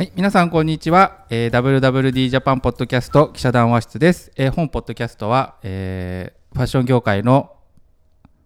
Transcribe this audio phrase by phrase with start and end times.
[0.00, 7.54] はい、皆さんこんにちは、えー、WWD ジャパンポッドキャスト記者談話室です、えー本ポッドキャストは、えーファッション業界の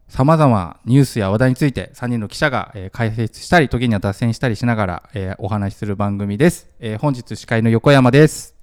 [0.09, 8.57] さまざまニュースや話題について3人の記者が、えー解説したり時には脱線したりしながら、えーお話しする番組です、えー本日司会の横山です。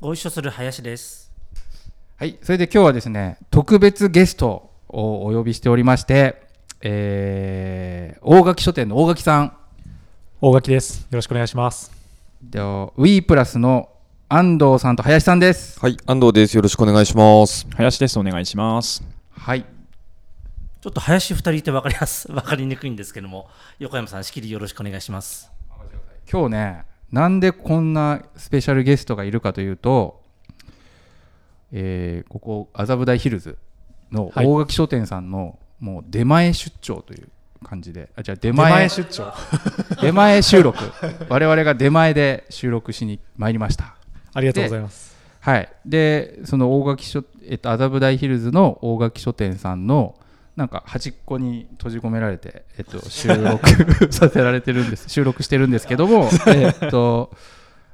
[0.00, 1.30] ご一緒する林です。
[2.16, 6.42] はい、それで今日はですね特別ゲストをお呼びしておりまして、
[6.80, 9.56] えー大垣書店の大垣さん
[10.42, 11.00] 大垣です。
[11.00, 11.92] よろしくお願いします。
[12.42, 13.90] でウィープラスの
[14.26, 16.56] 安藤さんと林さんですはい、安藤です。
[16.56, 17.66] よろしくお願いします。
[17.76, 18.18] 林です。
[18.18, 19.02] お願いします。
[19.32, 19.66] はい
[20.80, 25.52] ちょっと林二人いて分かりやす 分かりにくいんですけども、横山さん仕切りよろしくお願いします。
[26.32, 30.22] 今日ねなんでこんなスペシャルゲストがいるかというと、
[31.70, 33.58] えーここ麻布台ヒルズ
[34.10, 37.28] のはい大垣書店さんのもう出前出張という
[37.64, 38.10] 感じで。
[38.16, 39.32] あじゃあ出出前前出張。
[40.00, 40.78] 出前収録。
[41.28, 43.94] 我々が出前で収録しに参りました。
[44.32, 45.16] ありがとうございます。
[45.40, 45.68] はい。
[45.86, 50.14] でその大垣書えっと麻布台ヒルズの大垣書店さんの
[50.56, 53.68] なんか端っこに閉じ込められて、えっと、収録
[54.12, 55.08] させられてるんです。
[55.08, 57.30] 収録してるんですけどもえっと、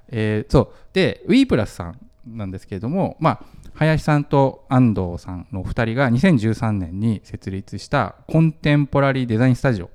[0.08, 0.68] えーそう。
[0.92, 3.40] でウィープラスさんなんですけれどもまあ
[3.76, 9.90] 林さんと安藤さんの2人が2013年に設立したコンテンポラリーデザインスタジオ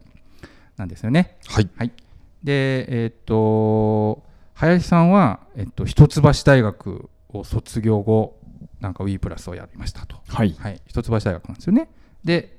[0.77, 1.37] なんですよね。
[1.47, 1.91] はい。
[2.43, 4.23] で、えっと
[4.53, 8.37] 林さんは、えっと、一橋大学を卒業後
[8.79, 10.55] なんか WE プラスをやりましたと、はい。
[10.59, 11.89] はい、一橋大学なんですよね
[12.23, 12.57] で、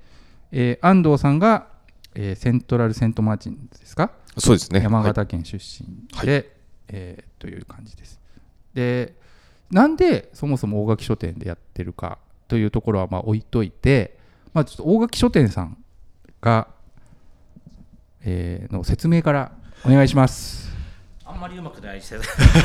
[0.50, 1.68] えー安藤さんが、
[2.14, 4.80] えーセントラルセントマーチンですか、そうですね。
[4.82, 5.88] 山形県出身
[6.26, 6.56] で、
[6.88, 8.20] えーという感じです
[8.74, 9.14] で
[9.72, 14.18] なんでそもそも大垣書店でやってるかというところはまあ置いといて、
[14.52, 15.78] まあ、ちょっと大垣書店さん
[16.40, 16.68] が、
[18.20, 19.52] えーの説明から
[19.84, 20.70] お願いします。
[21.24, 22.16] あんまりうまくないして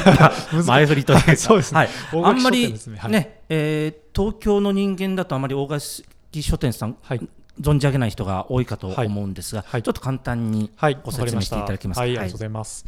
[0.67, 1.77] 前振りというか、そうですね。
[1.79, 1.89] はい、
[2.25, 3.11] あんまりねはい。
[3.11, 6.03] ね、えー東京の人間だとあまり大垣
[6.41, 7.21] 書店さん、はい。
[7.61, 9.83] 存じ上げない人が多いかと思うんですが、はい。
[9.83, 10.99] ちょっと簡単にはい。
[11.03, 12.01] ご説明していただけますか？
[12.01, 12.85] はい、ありがとうございます。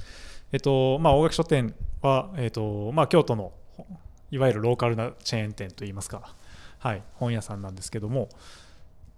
[0.51, 3.51] えっと、まあ、大垣書店は、えっと、まあ、京都の、
[4.31, 6.33] いわゆるローカルなチェーン店といいますか、
[6.79, 8.29] はい、本屋さんなんですけども、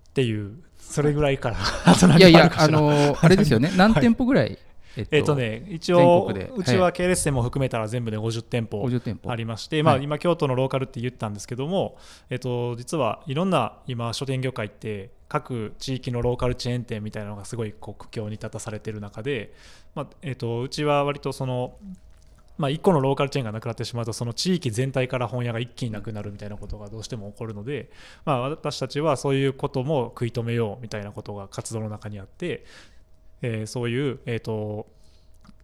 [0.09, 2.21] っていう、それぐらいから、い。
[2.21, 4.57] やいやかあのーあれですよね、何店舗ぐらい、
[4.97, 9.31] えっえっとね、一全応、うちは系列店も含めたら全部で50店舗50店舗。
[9.31, 10.03] ありまして、まあ、はい。
[10.03, 11.97] 今、京都のローカルって言ったんですけども、
[12.29, 19.53] えっと、実はいろんな今、書店業界って、各地域のローカルチェーン店みたいなのがすごい苦境に立たされている中で、
[19.95, 21.73] まあえっと、うちは割とその、
[22.61, 27.89] まあ、1個のローカルチェーンがなくなってしまうとその地域全体から本屋が一気になくなるみたいなことがどうしても起こるので、
[28.23, 32.63] まあ、私たちはそういうことも食い止めようみたいなことが活動の中にあって、
[33.41, 34.85] えーそういう、えー、と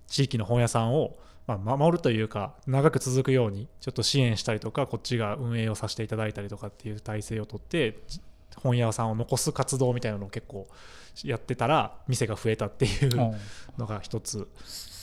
[0.08, 8.22] 地域の本屋さんを、まあ、守るというか長く続くようにちょっと支援したりとかこっちが運営をさせていただいたりとかっていう体制をとってじ
[8.56, 10.68] 本屋さんを残す活動みたいなのを結構
[11.24, 13.16] やってたら店が増えたっていう
[13.78, 14.48] のが一つ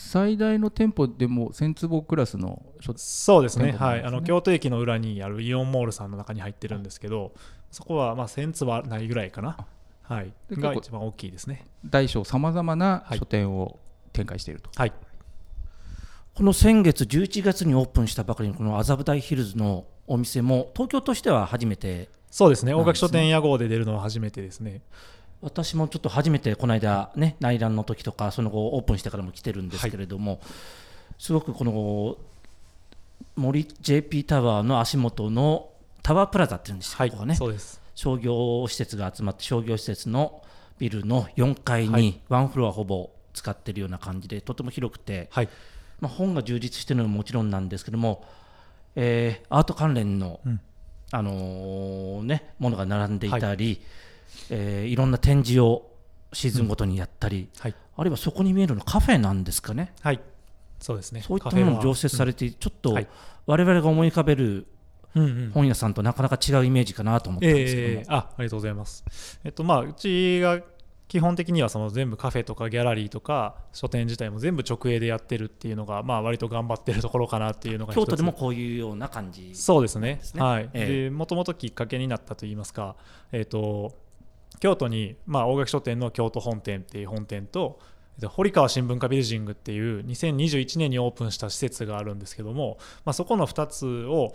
[0.04, 3.72] 最大の店舗でも1000坪クラスの書そうですね。
[3.72, 3.72] ね。
[3.72, 4.04] はい。
[4.04, 7.32] あの京都駅の裏にあるイオンモールさんの中に入ってるんですけど
[7.70, 9.66] そこはまあ1000つはないぐらいかな。
[10.02, 10.32] はい。
[10.52, 11.64] が一番大きいですね。
[11.86, 13.80] 大小さまざまなはい書店を
[14.12, 14.92] 展開していると、はい。
[16.34, 22.10] この先月11月にオープンしたばかりのこの麻布台ヒルズのお店も東京としては初めて。
[22.30, 22.72] そうですね。
[22.72, 22.84] なんですね。
[22.84, 24.82] 大垣書店屋号で出るのは初めてですね
[25.44, 30.40] 私もちょっと初めてこの間ね内覧の時とかその後オープンしてからも来てるんですけれども、
[31.18, 32.16] すごくこの
[33.36, 35.68] 森 JP タワーの足元の
[36.02, 37.10] タワープラザっていうんですよ、はい。
[37.10, 37.34] ここがね。
[37.34, 37.80] そうです。
[37.94, 40.42] 商業施設が集まって商業施設の
[40.78, 45.48] ビルの4階はにワンフロアほぼ使ってるような感じでとても広くて、はい。
[46.00, 48.24] まあ、本が充実してるのももちろんなんですけども、
[48.96, 50.60] えーアート関連の、うん。
[51.10, 53.80] あのーね、ものが並んでいたり、い
[54.50, 55.90] えーいろんな展示を
[56.32, 57.74] シーズンごとにやったり、はい。
[57.96, 59.94] あるいはそこに見えるのカフェなんですかね。
[60.02, 60.20] はい。
[60.80, 61.22] そうですね。
[61.22, 63.08] そういったものも常設されて、ちょっとはい。
[63.46, 64.66] 我々が思い浮かべる
[65.14, 65.50] うんうん。
[65.52, 69.04] 本屋さんとなかなか違うイメージかなと思ったんですけども、ええあありがとうございます。
[69.44, 70.60] えっとまあ、うちが
[71.06, 80.20] 基本的にはその全部カフェとかギャラリーとか書店自体も全部直営でやってるっていうのが、まあ、割と頑張ってるところかなっていうのが京都でもこういうような感じそうですね。
[80.36, 80.70] はい。
[80.72, 82.96] えもともときっかけになったといいますか、
[83.30, 83.94] えっと
[84.64, 87.78] 京都に、まあ、大垣書店の京都本店っていう本店と
[88.28, 94.34] 堀川新聞課ビルジングっていう2021年にオープンした施設があるんですけども、まあ、そこの2つを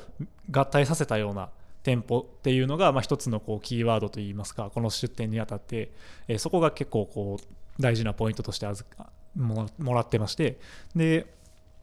[0.51, 1.49] 合体させたような
[1.81, 5.89] 店舗っていうのが、まあ、一つのこうキーワードといいますかこの出店にあたって、
[6.27, 10.59] えーそこが結構こう大事なポイントとして預かももらってまして
[10.95, 11.25] で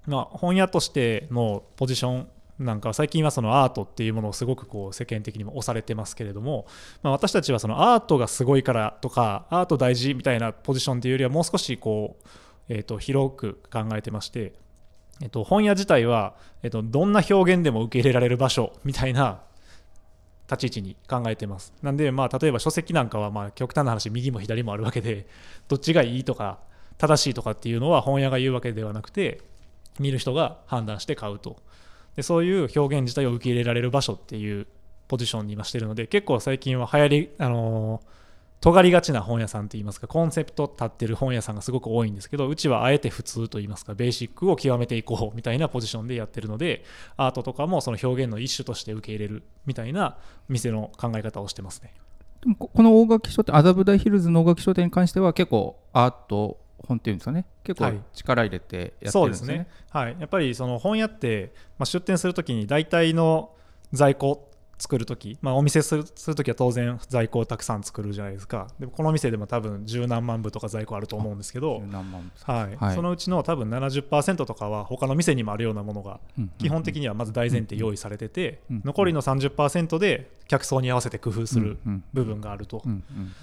[0.06, 2.28] まあ、本屋としてのポジション
[2.58, 6.66] なんか最近はそのアートっていうものをすごくこう世間的にも押されてますけれども、
[7.02, 12.26] まあ、私たちはそのアートがすごいからとかアート大事みたいなポジションというよりはもう少しこう、
[12.68, 14.54] えー、と広く考えてまして、
[15.20, 19.42] えー、と本屋自体は、えー、とどんな表現でも受け入れられる場所みたいな
[20.50, 21.74] 立ち位置に考えてます。
[21.82, 25.26] なんで、まあ、例えば書籍なんかはまあ極端な話右も左もあるわけで
[25.68, 26.60] どっちがいいとか
[26.96, 29.42] 正しいとかっていうのは本屋が言うわけではなくて
[29.98, 31.56] 見る人が判断して買うと。
[32.16, 34.66] でそういう表現自体を受け入れられる場所っていう
[35.08, 38.16] ポジションに今してるので結構最近は流行りあのー
[38.60, 46.82] 尖りがちな本屋さんといいますかコンセプト立ってる本屋さんがすごく多いんですけどうちはあえて普通といいますかベーシックを極めていこうみたいなポジションでやってるので
[47.16, 50.16] アートとかもその表現の一種として受け入れるみたいな
[50.48, 51.92] 店の考え方をしてますね。
[52.40, 57.46] でもこの大垣書店麻布台ヒルズの大垣書店に関しては結構アート本っていうんですかね。
[57.64, 58.00] 結構はい。
[58.12, 59.68] 力入れてやってるんですすそうでねね。
[59.90, 63.50] はい、やっぱりその本屋って、まあ、出店するときに大体の
[63.92, 68.68] 在庫作るとき、まあ、お店するするときは当然在庫をたくさん作るじゃないですか。
[68.78, 72.76] でもこの店でも多分十何万部とか在庫あると思うんですけど、何万はい。
[72.76, 72.94] はい。
[72.94, 81.78] そのうちの多分70%とかは他の店にもあるようなものがうん基本的にはまず大前提用意されてて、うん残りの30%で客層に合わせて工夫する
[82.12, 82.82] 部分があると。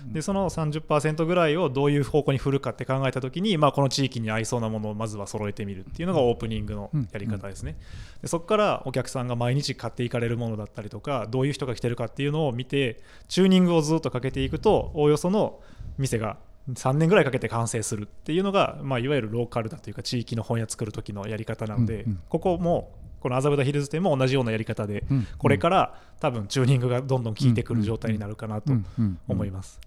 [0.07, 7.75] でその30%ぐらいをどういう方向に振るかって考えたときに、まあ、この地域に合いそうなものをまずは揃えてみるっていうのがオープニングのやり方ですね。
[8.21, 15.59] でそこからお客さんが毎日買っていかれるものだったりとかどういう人が来てるかっていうのを見てチューニングをずっとかけていくとおおよその
[15.97, 16.38] 店が
[16.71, 22.91] 3年ぐらいかけて完成するっていうのが、まあ、いわゆるローカルだというか地域の本屋作る時のやり方なので、ここも
[23.23, 29.79] この麻布台ヒルズ店も同じようなやり方で、うんこれから多分チューニングがどんどん効いてくる状態になるかなとうんうん思います。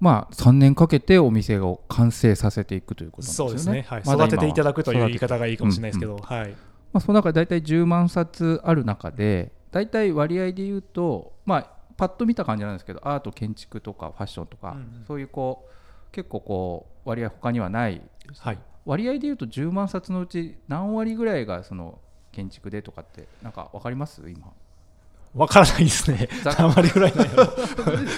[0.00, 3.50] まあ3年かけてお店を完成させていくということなんですよね。
[3.50, 6.56] そうですね、はい、育てていただくという言い方がいいかもしれないですけど、はい、ま
[6.94, 15.04] あ、その中で大体10万冊ある中で大体割合で言うと、まあ、パッと見た感じなんですけどアート建築とかファッションとか、うんうん。
[15.06, 18.00] そういうこう結構こう割合他にはない
[18.38, 21.98] はい、割合で言うと10万冊のうち何割ぐらいがその
[22.38, 24.22] 建築でとかってなんか分かります？
[24.30, 24.52] 今。
[25.34, 26.28] わからないですね。
[26.42, 27.24] ざ、あまりぐらいな。
[27.24, 27.46] いの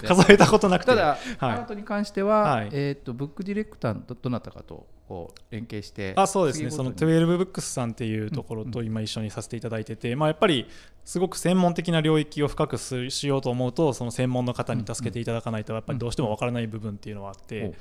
[0.06, 1.18] 数えたことなくて、ただ、はい。
[1.38, 2.68] アートに関しては、はい。
[2.70, 7.34] えー、とブックディレクターのどどなたかとこう連携してあそうですね、その次ごとに。
[7.34, 10.68] 12ブックスさんっていうところと今一緒にさせていただいてて、まあ、やっぱり
[11.04, 17.76] すごく専門的な領域を深くすしようと思うと、その専門の方に助けていただかないと、やっぱりどうしてもわからない部分っていうのはあって、ほうほ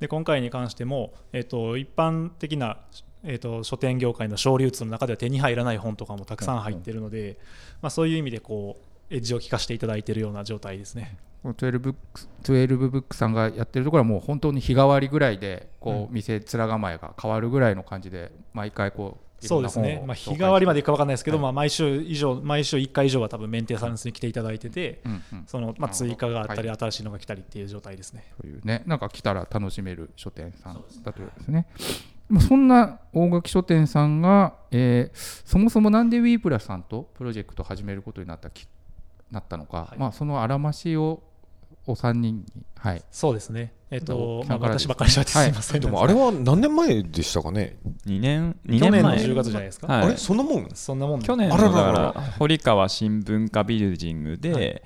[0.00, 2.80] で今回に関しても、えっと一般的な、
[3.24, 7.38] えっと書店業界の小流通の中では手に入らない本とかもたくさん入ってるので、
[7.82, 8.76] まあ、そういう意味でこ
[9.10, 11.16] うエッジを効かせていただいているような状態ですね。
[11.42, 21.42] この12ブックス12ブックさんがやってるところはもう本当に日替わりぐらいでこう店面構えが変わるぐらいの感じで毎回こうそうですね、まあ、日替わりまでいくか分かんないですけど、はい。
[21.42, 25.44] まあ、毎週以上毎週1回以上は多分メンテナンスに来ていただいてて、うんうん。
[25.46, 28.24] そのまあ、追加があったり、は新しいのが来たりっていう状態ですね。
[28.40, 28.82] というね。
[28.86, 31.66] なんか来たら楽しめる書店さんだというですね。
[32.28, 38.66] まあそんな大垣書店さんが、えーそもそもなんでウィープラさんとプロジェクトを始めることになったき
[39.30, 39.98] なったのか、はい。
[39.98, 41.22] まあ、そのあらましを
[41.86, 42.44] お三人に、
[42.76, 47.76] はい、そうですね、えっどとまあ、私ばっかりしゃってすみません、でもあれは何年前でしたかね
[48.06, 49.18] ？2年2去年の前。
[49.18, 50.06] 10月じゃないですか、はい。
[50.06, 50.16] あれ？
[50.16, 50.68] そんなもん？
[50.72, 51.20] そんなもん。
[51.20, 51.68] 去年だか
[52.16, 54.82] ら堀川新文化ビルディングはで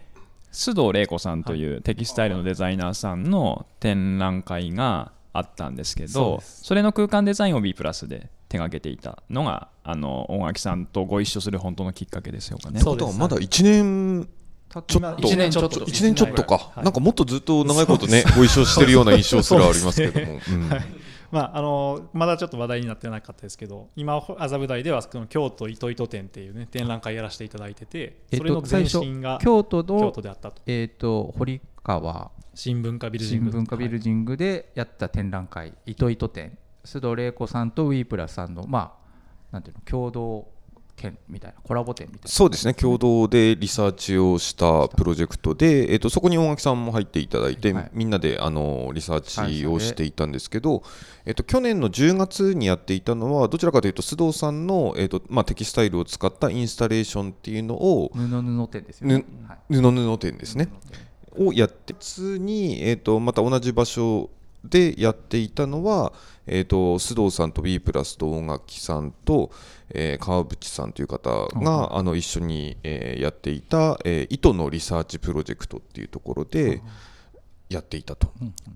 [0.50, 12.80] 須藤玲子さんというテキスタイルのデザイナーさんの展覧会があったんですけどそれの空間デザインを B プラスで手掛けていたのがあの大垣さんとご一緒する本当のきっかけですよかね。
[12.80, 14.28] そうですことはまだ1年
[14.68, 15.80] たちょっと一年ちょっと。
[15.80, 16.84] 1年ちょっとか、はい。
[16.84, 20.40] なんかもっとずっと長いことねご一緒してるような印象すらありますけども、
[21.30, 28.82] まあ、あのまだちょっと話題になってなかったですけど今麻布台ではその京都糸糸店っていうね展覧会やらせていただいててえっとそれの前
[29.14, 29.82] 身が京都
[30.22, 30.62] であったと。
[30.66, 38.96] えー、と堀川新文化ビルディング新文化ビルディングでやった展覧会「糸糸展」須藤玲子さんとウィープラスさんのま
[39.52, 40.48] あなんていうの共同
[40.96, 42.28] 展みたいなコラボ展みたいな。
[42.28, 42.74] そうですね。
[42.74, 47.90] 共同でリサーチをしたプロジェクトで、えっとそこに大垣さんも入っていただいて、はい。
[47.92, 49.20] みんなであのリサー
[49.60, 50.82] チをしていたんですけど、
[51.26, 59.58] えっと去年の10月にやっていたのはどちらかというと須藤さんの、えっとまあ、テキスタイルを使ったインスタレーションっていうのを布布展ですよね、はい。
[59.70, 60.68] 布布店ですね
[61.38, 64.30] をやって次に、えー、とまた同じ場所
[64.64, 66.12] でやっていたのは、
[66.46, 69.50] えー、と須藤さんと B プラスと大垣さんと、
[69.90, 71.30] えー川淵さんという方
[71.60, 76.82] が、あの一緒に、えーやっていた、えー糸のリサーチプロジェクトっていうところで
[77.68, 78.32] やっていたと。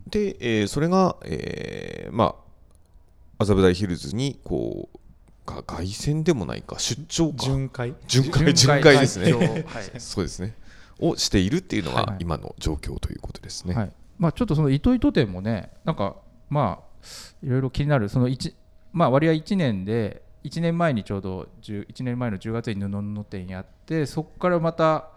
[0.09, 4.99] で、えーそれが、えーまあ麻布台ヒルズにこう
[5.45, 7.45] が凱旋でもないか出張か。
[7.45, 7.95] 巡回。
[8.07, 9.65] 巡回巡回ですね、はい。
[9.99, 10.55] そうですね
[11.03, 12.17] をしているっていうのがはい。
[12.21, 13.93] 今の状況ということですね、はい。
[14.19, 16.17] まあ、ちょっとその糸糸店もね、なんか
[16.49, 17.07] まあ、
[17.43, 18.55] いろいろ気になる、その一
[18.93, 25.09] まあ、割合1年で、1年前にちょうど10、1年前の10月に布の店やって、そこからまた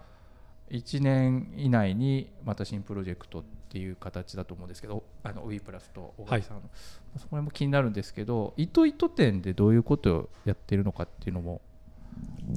[0.70, 6.62] 1年以内にまた新プロジェクトっていう形だと思うんですけど、あの WE プラスと小垣さんの、
[7.16, 11.60] そこら辺も気になるんですけど、糸糸店でどういうことをやってるのかっていうのも、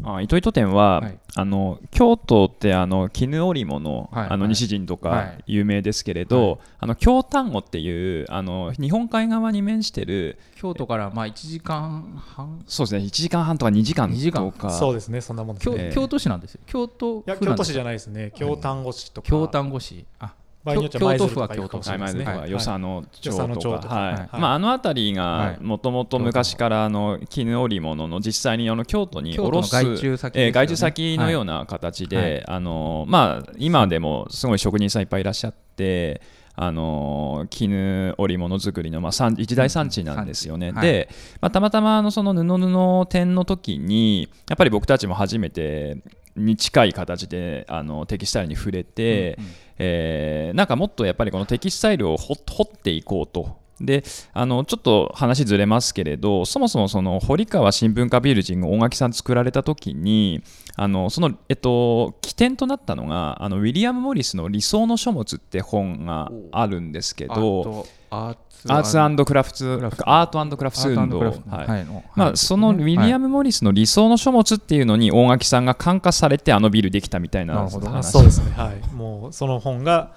[0.04, 1.20] あ糸糸店は、はい。
[1.36, 5.44] あの京都ってあの絹織物、はいあのはい西陣とかはい。
[5.48, 6.60] 有名ですけれど、はい。
[6.80, 14.51] あの京丹後っていうあの日本海側に面してる京都からまあ1時間半、そうですね1時間半とか2時間2時間？
[14.51, 15.84] とかそうですねそんなもんです京ね。
[15.86, 18.32] ええ京都市なんですよ、京都いや京都市じゃないですね。
[18.36, 19.28] 京丹後市とか。
[19.28, 20.06] 京丹後市。
[20.20, 22.38] あ場合によっては舞鶴とか行くかもしはい、れないですね。
[22.38, 24.13] はい与謝野町とか、はい。
[24.13, 24.30] はい。
[24.34, 25.62] まあ、あの辺りはい。
[25.62, 32.48] がもともと昔からあの絹織物の実際にあの京都に京都の卸す外注先えー外注先のような形で、はい。
[32.48, 36.22] あのまあ、今でもすごい職人さんいっぱいいらっしゃって。
[36.62, 40.74] あの絹織物作りの、まあ、産一大産地なんですよね。
[40.74, 41.08] で、
[41.39, 46.00] まあ、たまたまあのその布布展の時にやっぱり僕たちも初めて
[46.36, 53.59] に近い形であのテキスタイルに触れて、うんうんえーなんかもっとやっぱりこのテキスタイルを掘掘っていこうと。
[53.81, 60.43] であのちょっと話ずれますけれどそもそもその堀川新聞化ビルジング大垣さん作られた時に
[60.75, 70.09] あのその、えっと、起点となったのがあのウィリアム・モリスの「理想の書物」って本があるんですけあどとアーツアーツクラフトクラフト。
[70.09, 71.50] アートクラフト運動アートクラフト。
[71.50, 71.67] はい。
[71.67, 71.86] はい。
[71.86, 72.38] のまあ、はい。
[72.38, 78.12] そのウィリアム・モリスの理想の書物っていうのに大垣さんが感化されてあのビルできたみたいな話。
[78.12, 78.51] そうですね。
[78.51, 78.93] はい。
[78.93, 80.12] もうその本が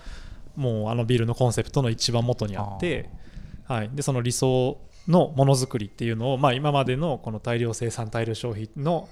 [0.57, 3.11] もうあのビルのコンセプトの一番元にあって
[3.73, 9.09] はい、でその理想のものづくりっていうのを、まあ、今までのこの大量生産大量消費の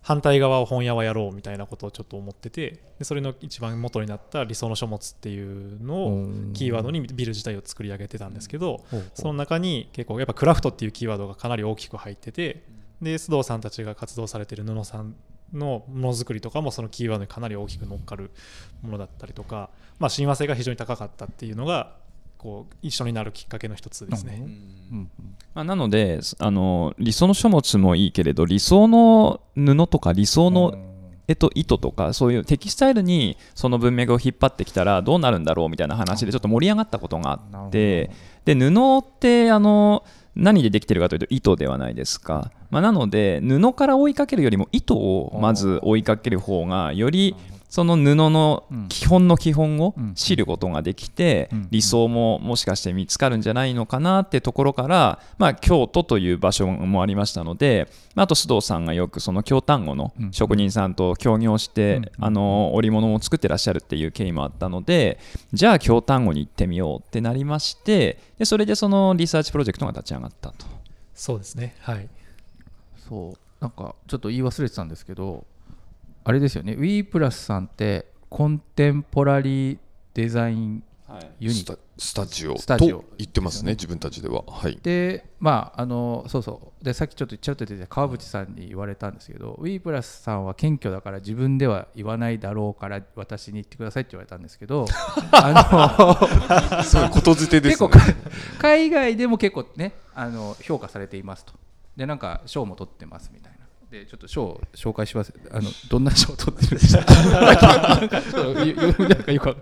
[0.00, 12.62] 反対側を本屋はやろうみたいなことをちょっと思っててでそれの一番元になった理想の書物っていうのをキーワードにビル自体を作り上げてたんですけど、その中に結構やっぱクラフトっていうキーワードがかなり大きく入ってて
[13.02, 15.14] で須藤さんたちが活動されてる布さん
[15.52, 18.30] のものづくりとかもそのキーワードにかなり大きく乗っかる
[18.82, 21.96] ものだったりとか、まあ、親和性が非常に高かったっていうのが
[22.38, 24.46] こう一緒になるきっかけの一つですね。
[24.92, 25.10] うん
[25.54, 30.72] まあ、なのであの理想の書物もいいけれど理想の布とか理想の、
[31.26, 38.10] えっと、糸とかそういうテキスタイルにその文脈を引っ張ってきたらどうなるんだろうみたいな話でちょっと盛り上がったことがあって
[38.44, 40.04] で布ってあの
[40.36, 47.34] 何でできてるかというと糸ではないですか、まあ、なので布から追いかけるよりも糸をまず追いかける方がより
[47.68, 51.68] その布の基本の基本を知ることができてうん。
[51.70, 62.10] 理想ももしかして見つかるんじゃないのかなってところから、まあ、京都という場所もありましたので、まあ、あと須藤さんがよくその京丹後の職人さんと協業して、うん。
[62.20, 65.18] あの織物を作ってらっしゃるっていう経緯もあったので
[65.52, 70.66] じゃあ京丹後に行ってみようってなりましてでそれでそのリサーチプロジェクトが立ち上がったと。
[71.14, 71.74] そうですね。
[71.80, 72.08] はい。
[73.08, 73.38] そう。
[73.60, 75.44] なんかちょっと言い忘れてたんですけど
[76.28, 76.74] あれですよね。
[76.74, 79.78] WE プラスさんってコンテンポラリー
[80.12, 80.84] デザイン
[81.40, 82.58] ユニットスタスタジオ。
[82.58, 82.98] スタジオ。
[82.98, 84.44] と言ってますね自分たちでは。
[84.46, 84.78] はい。
[84.82, 86.84] でまああのそうそう。
[86.84, 94.84] でさっきちょっとちらっと出てた川淵さんに言われたんですけど WE プラスさんは謙虚だから自分では言わないだろうから私に言ってくださいって言われたんですけど
[95.32, 97.88] あそういうことづてですね。
[97.88, 98.00] の結構か
[98.58, 101.54] 海外でも結構ねあの評価されていますと。
[101.96, 103.57] でなんか賞も取ってますみたいな
[103.90, 105.32] でちょっと賞を紹介します。
[105.50, 107.04] あのどんな賞を取ってるんですか？
[109.08, 109.56] なんかよく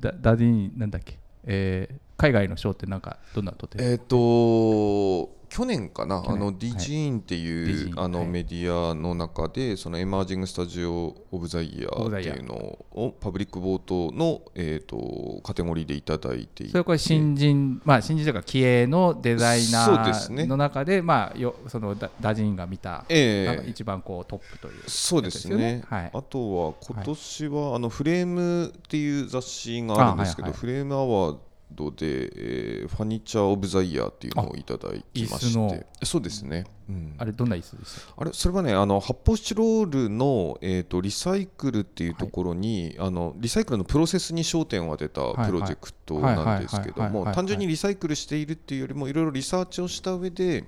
[0.00, 6.22] ダダディなんだっけ、えー海外の賞ってなんかどんなの取ってるえっ、ーと去年かな？
[6.26, 16.68] あのディジーンっていう、あのメディアの中でそのエマージングスタジオ・オブ・ザ・イヤーーっていうのをパブリックボートの、えー、とカテゴリーでいただいていて。
[16.68, 20.42] それはこれ新人、まあ、新人というか気鋭のデザイナそうですね。
[20.44, 23.46] ーの中で、まあ、よそのダダジンが見た、ええ。
[23.46, 25.82] なんか一番こうトップというそうですね。
[25.90, 31.36] あとは今年は、あのフレームっていう雑誌があるんですけど、フレームアワー
[31.70, 35.86] ドで、えーファニチャー・オブ・ザ・イヤーっていうのをいただきまして。
[36.04, 37.14] そうですね、うん。
[37.18, 47.26] あれどんな椅子でしたっあれそれはねあの発泡スチロールの、えー、とリサイクルっていうところに、あのリサイクルのプロセスに焦点を当てたはいプロジェクトなんですけどはいはいはいはいはい。
[47.26, 50.64] も単純にリサイクルしているっていうよりもいろいろリサーチをした上で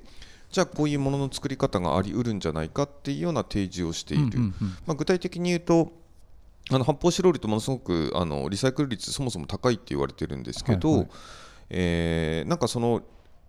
[0.51, 4.39] じゃあこういうものの作り方がありうるんじゃないかっていうような提示をしている、
[4.87, 5.93] まあ、具体的に言うと
[6.71, 11.09] あの発泡スチロールってものすごくあのリサイクル率そもそも高いって言われてるんですけど、はいはい。
[11.71, 13.03] えーなんかその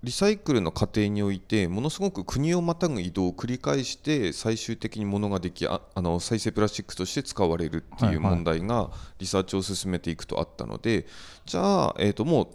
[0.03, 11.05] リサイクルの過程においてものすごく国をまたぐ移動を繰り返して最終的に物ができああの再生プラスチックとして使われるってはいいうはい問題がリサーチを進めていくとあったので
[11.45, 12.47] じゃあ、えー、ともう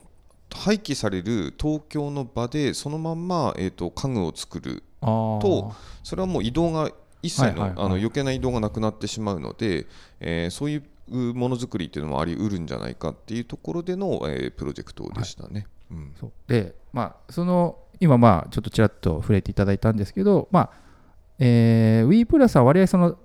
[0.56, 6.90] 廃棄される東京の場でそのまんま、えー、と家具を作るとそれはもう移動が
[7.22, 9.86] 一切の,、あの余計な移動がなくなってしまうので、
[10.20, 10.82] えーそういう
[11.34, 15.66] ものづくりっていうのもあり得るんじゃないかっていうところでの、えープロジェクトでしたね。
[15.90, 16.12] うん。
[16.18, 16.32] そう。
[16.46, 20.70] でまあその今まあちょっとちらっと触れていただいたんですけどまあ
[21.38, 23.16] えー、WE プラスは割合その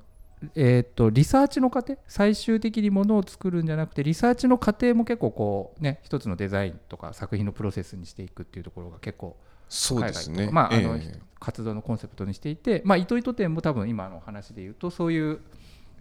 [0.55, 1.97] えー、とリサーチの過程？
[2.07, 9.37] 最終的にものを作るんじゃなくてリサーチの過程も結構こうね一つのデザインとか作品のプロセスにしていくっていうところが結構
[9.69, 10.49] そうですね。
[10.51, 15.39] まああのええ活動のコンセプトにしていて、まあ、糸糸店も多分今の話で言うとそういう、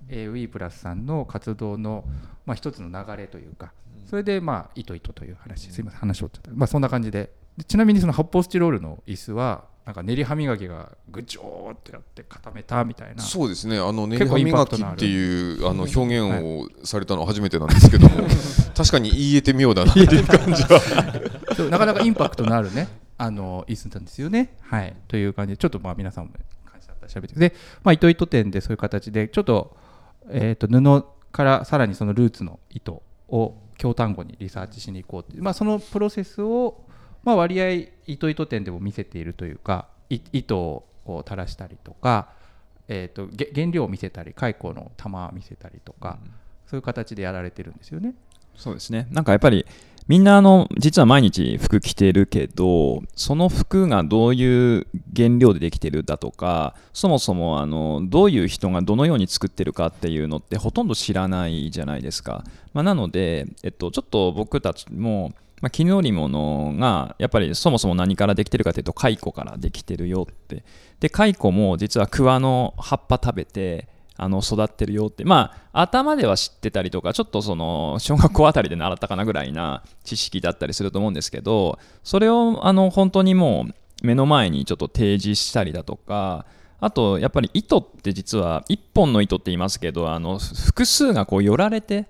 [0.08, 2.04] えー、WE プラスさんの活動の、
[2.46, 3.72] まあ、一つの流れというか
[4.08, 7.32] それでまあ糸糸という話すいません話をちょっとまあそんな感じで。
[7.56, 13.78] でちなみにその発泡スチロールの椅子はなんか練り歯磨きがぐちょーってやって固めたみたいなそうですね。
[13.78, 18.28] あの練り歯磨きっていうあの表現をされたのは初めてなんですけども、
[18.76, 21.66] 確かに言えてみようだなっていう感じは。
[21.70, 22.88] なかなかインパクトのあるね
[23.20, 24.56] あの椅子なんですよね。
[24.62, 26.32] はい、という感じでちょっとまあ皆さんも
[26.64, 29.76] 感じだったら喋ってで、まあ、糸糸店でそういう形でちょっと,、
[30.30, 36.82] えー、と布からさらにそのルーツの糸を京単語にリサーチしに行こうっていう、まあ、そのプロセスを、
[37.22, 42.30] まあ、割合糸糸店でも見せているというかい糸をこう垂らしたりとか、
[42.88, 46.18] えー、とげ原料を見せたり蚕の玉を見せたりとか、
[46.66, 48.14] そういう形でやられてるんですよね。
[48.56, 49.66] そうですねなんかやっぱり
[50.10, 62.42] みんなあの実は毎日服着てるけどその服がどういう原料でできてるだとかそもそもあのどういう人がどのように作ってるかっていうのってほとんど知らないじゃないですか、
[62.74, 70.64] まあ、なので、えっと、ちょっと僕たちもまあ、絹織物がやっぱりそもそも何からできてるかというと蚕からできてるよって。
[71.00, 73.86] で蚕も実は桑の葉っぱ食べて
[74.22, 75.24] あの育ってるよって。
[75.24, 83.74] まあ頭では知ってたりとかちょっとその小学校あたりで習ったかなぐらいな知識だったりすると思うんですけどそれをあの本当にもう
[84.06, 86.44] 目の前にちょっと提示したりだとか
[86.80, 92.06] あとやっぱり糸って実は1本の糸って言いますけどあの複数がこう寄られて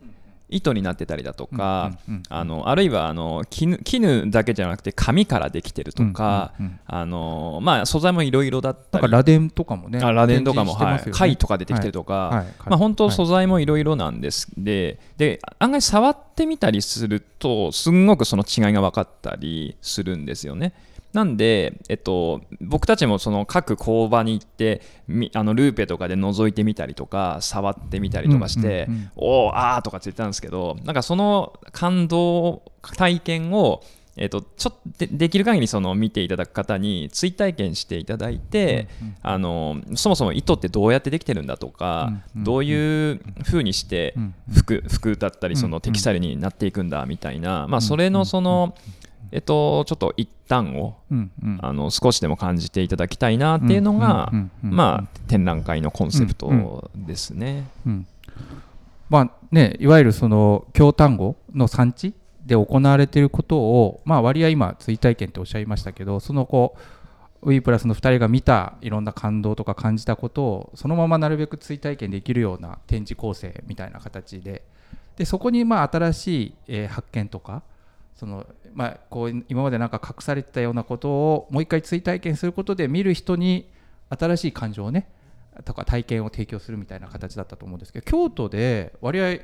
[0.51, 1.93] 糸になってたりだとか、
[2.29, 6.53] あのあるいはあの絹絹だけじゃなくて紙からできてるとか、
[6.87, 9.09] あのまあ、素材もいろいろだったり。
[9.11, 12.37] 螺鈿とかもねあ螺鈿とかも、はい、貝とか出てきてるとか、はい。
[12.37, 12.47] はい。
[12.67, 13.17] まあ、本当はい。
[13.17, 20.73] 素材もいろいろなんです、でで案外触ってみたりするとすんごくその違いが分かったりするんですよね。
[21.13, 29.11] なんで、えっと、僕たちもその各工場に行ってみあのルーペとかで覗いてみたりとか触ってみたりとかして、うんうんうん。
[29.17, 32.63] おおあーとかって言ったんですけどなんかその感動
[32.97, 33.83] 体験を
[34.17, 38.89] えっとちょっとでできる限りその見ていただく方に追体験していただいて、
[39.23, 48.75] あのそもそも糸ってどうやってできてるんだとか、うんうんどういう風にしてうん服服だったりそうんのテキスタイルになっていくんだみたいな、まあ、それのその、
[49.33, 51.59] えっと、ちょっと一端をうんうん。
[51.63, 57.69] あの少しでも感じていただきたいなっていうのが、まあ、展覧会のコンセプトですね。
[57.87, 58.07] うん。
[59.09, 62.15] まあね、いわゆるその京丹後の産地
[62.47, 66.77] で行われていることを、まあ、割合今追体験っておっしゃいましたけどそのこ
[67.43, 74.63] う WE プラスの2人が見たいろんな感動とか感じたことをそのままなるべく追体験できるような展示構成みたいな形で。
[75.17, 77.63] でそこにまあ新しい、えー発見とか
[78.21, 83.71] その、まあ、こう今までなんか隠されてたようなことをもう一回追体験することで見る人に
[84.11, 85.09] 新しい感情をね
[85.65, 89.39] とか体験を提供するみたいな形だったと思うんですけど京都で割合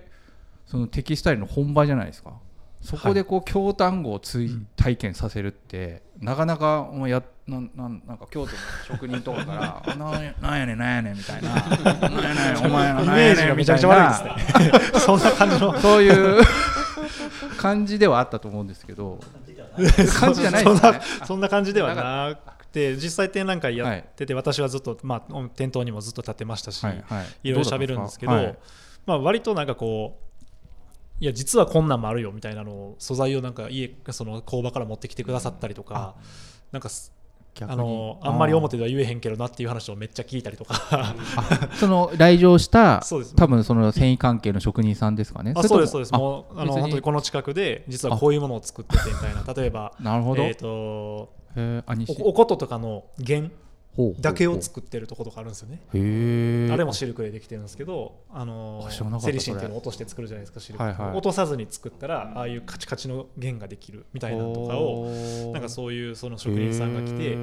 [0.66, 2.34] そのテキスタイルの本場じゃないですか。
[2.82, 10.10] そこでこう京丹後を追体験させるって、なかなかお前やなんなんなんか京都の職人とかから「な
[10.40, 15.00] なんやねんなんやねん」みたいな「なんやねんお前がめちゃねんみたいくちゃ悪いなですね。
[15.00, 15.80] そんな感じの。
[15.80, 16.42] そういう
[17.58, 19.20] 感じではあったと思うんですけど
[20.18, 27.26] 感じじゃないそんなそんな感じではなくて実際展覧会やってて、私はずっと、まあ、店頭にもずっと立ってましたし、はいはい。
[27.44, 28.62] いろいろ喋るんですけど、どうだったん
[29.06, 30.26] まあ、割となんかこう
[31.20, 36.16] いや実はこんなんもあるよみたいなのを素材をなんか家その工場から持ってきてくださったりとか、
[36.72, 36.90] なんか
[37.64, 40.74] あのあんまり表では言えへんけどなっていう話をめっちゃ聞いたりとか。
[40.90, 41.14] あ
[41.74, 43.34] その来場したそうです。
[43.34, 45.52] 多分その繊維関係の職人さんですかね。
[45.56, 46.14] あそうですそうです。
[46.14, 49.54] あもうあの本当にこの近くで実はこういうものを作っててみたいな。
[49.54, 52.16] 例えばなるほど、えー、とへーあ西。
[52.22, 53.52] おおこととかの弦
[54.20, 55.80] だけを作ってるところとかあるんですよね。
[56.72, 58.88] あれもシルクでできてるんですけど、あの
[59.20, 61.10] セリシンっていうのを落として作るじゃないですか、シルク、はいはい。
[61.12, 65.10] 落とさずに作ったら、ああいうカチカチの弦ができるみたいなのとかを、
[65.52, 67.36] なんかそういうその職人さんが来て、あ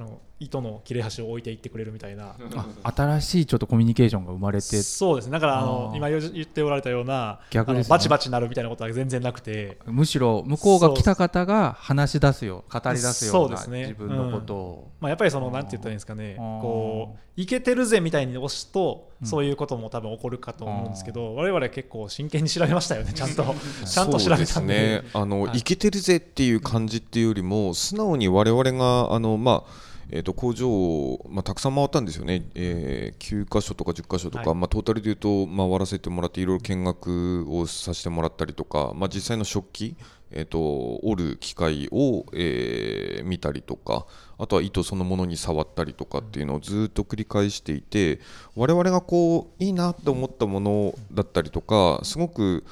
[0.00, 2.34] の糸の切れ端を置いていってくれるみたいな、
[2.82, 4.82] 新しいちょっとコミュニケーションが生まれて。
[4.82, 7.90] そうですね、だからあの今言っておられたような、逆ですね。
[7.90, 13.80] バチバチなるみたいなことは全然なくて、むしろ向こうが来た方が話し出すよ語り出すようなそうですね。
[13.82, 16.36] 自分のことを、まあ、やっぱりそのなんて言ったらいいんですかね。
[16.36, 19.28] こういけてるぜみたいに押すとうん。
[19.28, 23.54] そういうことも多分起こるかと思うんですけど、我々結構真剣に調べましたよねちゃんと。
[23.84, 24.46] ちゃんと調べたんで。
[24.46, 25.02] そうですね。
[25.12, 25.58] あの、はい。
[25.58, 34.58] い、けてるぜっていう感じっていうよりも素直に我々があのまあえー、と工場を、まあ、たくさん回ったんですよね、えー9箇所とか10箇所とか、はい。
[34.58, 39.96] まあ、トータルでいうと回らせてもらっていろいろ見学をさせてもらったりとか、まあ、実際の食器、
[40.30, 44.06] えー、と折る機械を、えー見たりとか。
[44.40, 48.20] あとは糸そのものに触ったりとかっていうのをずっと繰り返していて
[48.56, 52.64] 我々がこういいなと思ったものだったりとかすごく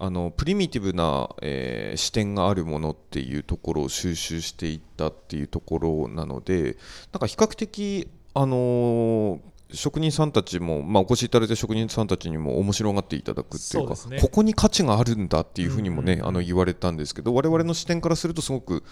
[0.00, 6.76] あのプリミティブな、えー視点があるものっていうところを収集していったっていうところなので
[7.12, 9.40] なんか比較的、あのー
[9.72, 14.20] 職人さんたちも、まあ、お越しいただいた職人さんたちにも面白がっていただくっていうかね。
[14.20, 16.28] ここに価値があるんだっていうふうにもね、うんうんうん。
[16.28, 18.82] あの言われたんですけど我々の視点からするとすごく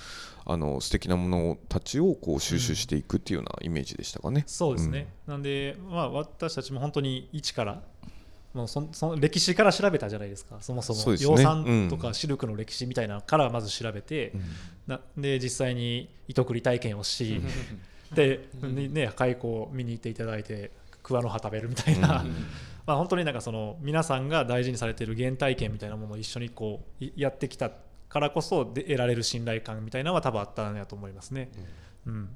[0.47, 4.45] あの素敵なものたちをこう収集していくっていうようなイメージでしたかね。
[4.47, 7.83] そうですね、なんで、まあ、私たちも本当に一から
[8.59, 10.57] もうそんその歴史から調べたじゃないですか。
[10.61, 11.15] そもそも。
[11.15, 12.01] 養蚕とうん。
[12.01, 14.33] かシルクの歴史みたいなのからまず調べて、
[14.87, 17.41] なで実際に糸繰り体験をし
[18.13, 22.25] で、ね、蚕を見に行っていただいて桑の葉食べるみたいな、
[22.85, 27.71] まあ、本当になんかその皆さんが大事にされている原体験みたいなものを一緒にこういやってきた
[28.09, 31.51] からこそで得られる信頼感みたいなのは多分あったんやと思いますね。
[32.07, 32.29] うん。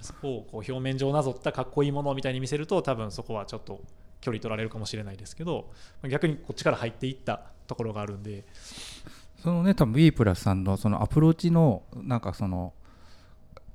[0.00, 3.80] そこをこう表面上なぞったかっこいいものみたいに見せると多分そこはちょっと
[4.26, 5.70] 距離取られるかもしれないですけど
[6.08, 8.44] 逆にこっちから入っていったところがあるんで。
[9.40, 12.72] そのね多分 B プラスさんのそのアプローチのなんかその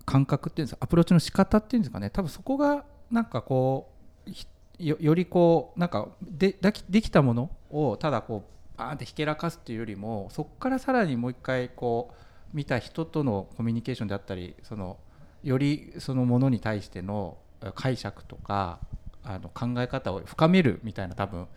[0.06, 3.90] 感覚っていうんですかアプローチの仕方っていうんですかね多分そこがなんかこ
[4.28, 6.58] うよりこうなんかで
[6.90, 8.44] できたものをただこ
[8.76, 12.16] うバーンってひけらかすっていうよりもそこからさらにもう一回こう
[12.58, 14.98] 見た人とのコミュニケーションであったりその
[15.44, 17.38] よりそのものに対しての
[17.76, 18.80] 解釈とか
[19.24, 21.48] あの考え方を深めるみたいな多分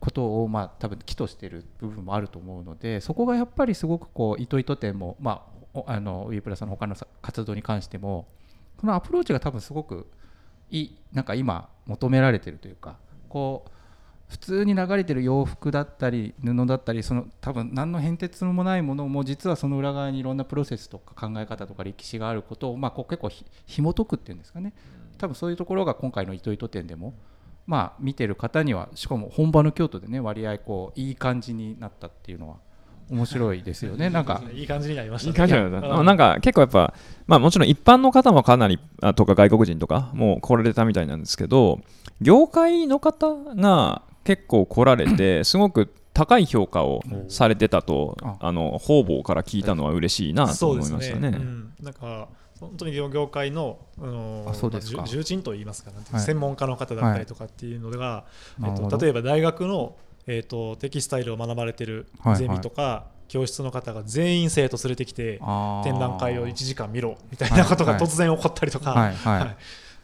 [0.00, 8.26] ことをまあ多分起としてる部分もあると思うのでそこがやっぱりすごくこう糸糸店もまああのウィープラスの他の活動に関しても
[8.78, 10.06] このアプローチが多分すごく
[10.70, 12.96] いいなんか今求められてるというか
[13.28, 13.70] こう
[14.28, 24.74] 普通に流れてる洋服だったり布だったりその多分何の変哲もないものも実はその裏側にいろんなプロセスとか考え方とか歴史があることを、まあ、こう結構ひ紐解くっていうんですかね。
[25.18, 27.14] 多分そういうところが今回の糸糸店でも
[27.66, 32.56] まあ見てる方にはしかも本場の京都でね割合こういい感じになったっていうのは
[33.10, 34.10] 面白いですよね。
[34.10, 36.94] なんかいい感じになりましたいい感じなんか結構やっぱ、
[37.26, 41.80] まあ、もちろん一般の方もかなりあとか外国人とかもう来られたみたいなんですけど
[42.20, 51.28] 業界の方が結構来られて すごく高い評価をされてたとああの方々から聞いたのは嬉しいなと思いましたね。
[51.28, 52.28] うん、なんか
[52.60, 56.20] 本当に業業界の、あの重重鎮といいますかはい。
[56.20, 58.24] 専門家の方だったりとかっていうのが、
[58.64, 62.38] えっと、例えば大学の、えっと、テキスタイルを学ばれてるはいはい。
[62.40, 65.38] ゼミとか、教室の方が全員生徒連れてきて
[65.84, 69.40] 展覧会を1時間見ろみたいなことがはい突然起こったりとか、はいはい。
[69.40, 69.56] はい。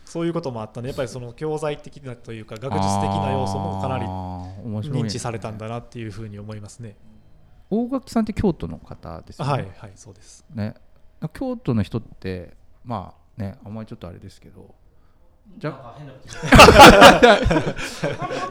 [0.04, 6.94] そういうこともあったんでやっぱりその教材的なというか学術的な要素もかなり認知されたんだなっていうふうに思いますね。
[7.70, 10.44] 大垣さんって京都の方ですよね、はいはいそうです。
[10.54, 10.74] ね
[11.28, 14.74] 京都の人ってまあねあんまりちょっとあれですけど
[15.58, 15.94] じゃ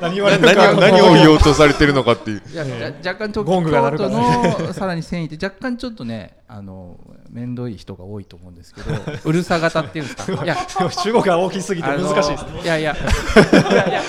[0.02, 2.42] 何言われる何かを何を言おうとされてるのかっていう。
[2.52, 7.00] いやじゃ若干とゴングが鳴るか京都らのさらに繊維って若干ちょっとねあの
[7.32, 8.92] 面倒い人が多いと思うんですけど
[9.26, 10.44] うるさ型っていうんですか？
[10.44, 10.48] い。
[10.48, 10.56] や。
[10.56, 12.46] 中国が大きすぎて難しいです。
[12.64, 12.96] いやいや。
[12.96, 14.04] いやいや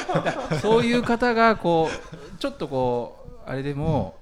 [0.61, 4.16] そういう方がこうちょっとこうあれでも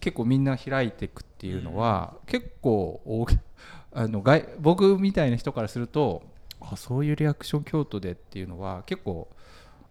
[0.00, 3.36] 結構みんな開いていくっていうのは結構大き
[3.94, 6.22] あの外僕みたいな人からすると
[6.60, 9.28] あそういうリアクション京都でっていうのは結構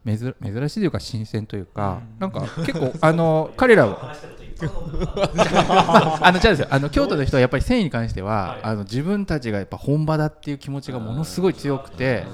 [0.06, 4.14] 珍珍しいというか新鮮というか、なんか 結構あの彼らは
[6.22, 6.68] あの違うんですよ。
[6.70, 12.26] あの京都の人はやっぱり繊維に関しては、あの自分たちがやっぱ本場だっていう気持ちがものすごい強くて、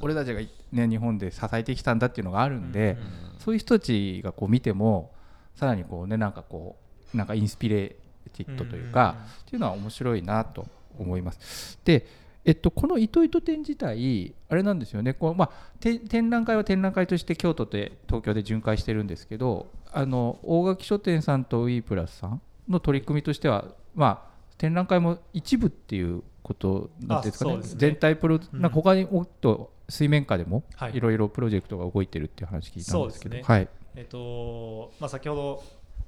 [0.00, 0.40] 俺たちが、
[0.72, 2.96] ね、日本で支えてきたんだっていうのがあるんで、
[3.38, 5.12] そういう人たちがこう見ても
[5.54, 6.76] さらにこうねなんかこ
[7.14, 7.94] うなんかインスピレー
[8.32, 10.66] ティッドというか、っていうのは面白いなと
[10.98, 11.78] 思います。
[11.84, 12.06] で
[12.44, 27.62] えっと、この糸糸展自体、あれなんですよね、こうまあ、て展覧会は展覧会として京都と東京で巡回してるんですけど、あの大垣書店さんとウィープラスさんの取り組みとしては、まあ、展覧会も一部っていうことなんですかね、ね。
[27.62, 28.60] 全体プロ、うん。
[28.60, 30.96] なんか他にもっと水面下でもはい。
[30.96, 35.62] いろいろプロジェクトが動いてるっていう話聞いたんですけど、はい、えっとまあ、先ほど、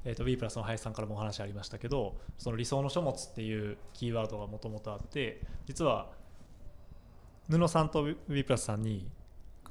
[0.05, 6.09] えっと、B プラスの林さんからもお話ありましたけどその理想の書物っていうキーワードがもともとあって実は
[7.51, 9.11] 布さんと B プラスさんに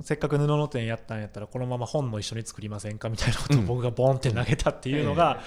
[0.01, 5.41] せっかく布の展やったんやったらこのまま本も一緒に作りませんかみたいなことを僕がボンって投げたっていうのが、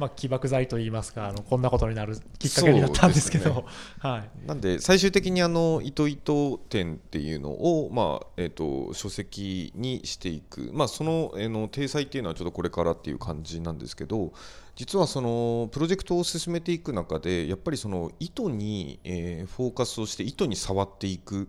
[0.00, 3.44] まあ、起爆剤といいますかあのこんなことになるきっかけになったんですけど。
[3.44, 3.64] そう
[4.00, 14.32] はい、なんで最終的にあの糸糸展っていうのを、まあえー、と書籍にしていく、まあ、その,、えーの体裁っていうのはちょっとこれからっていう感じなんですけど
[14.74, 21.46] 実はそのプロジェクトを進めていく中でやっぱりその糸に、えーフォーカスをして糸に触っていくっ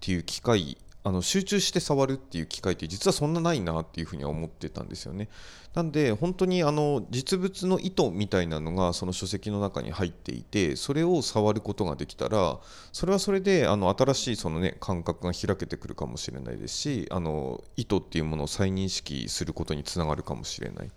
[0.00, 5.28] ていう機会あの集中して触るっていう機会って実はそんなないなっていうふうには思ってたんですよね。
[5.74, 12.58] なんで本当にあの実物の糸みたいなのがその書籍の中に入っていてそれを触ることができたら
[12.92, 20.90] それはそれであの新しいその、ね、感覚が開けてくるかもしれないですしあの糸っていうものを再認識することにつながるかもしれない。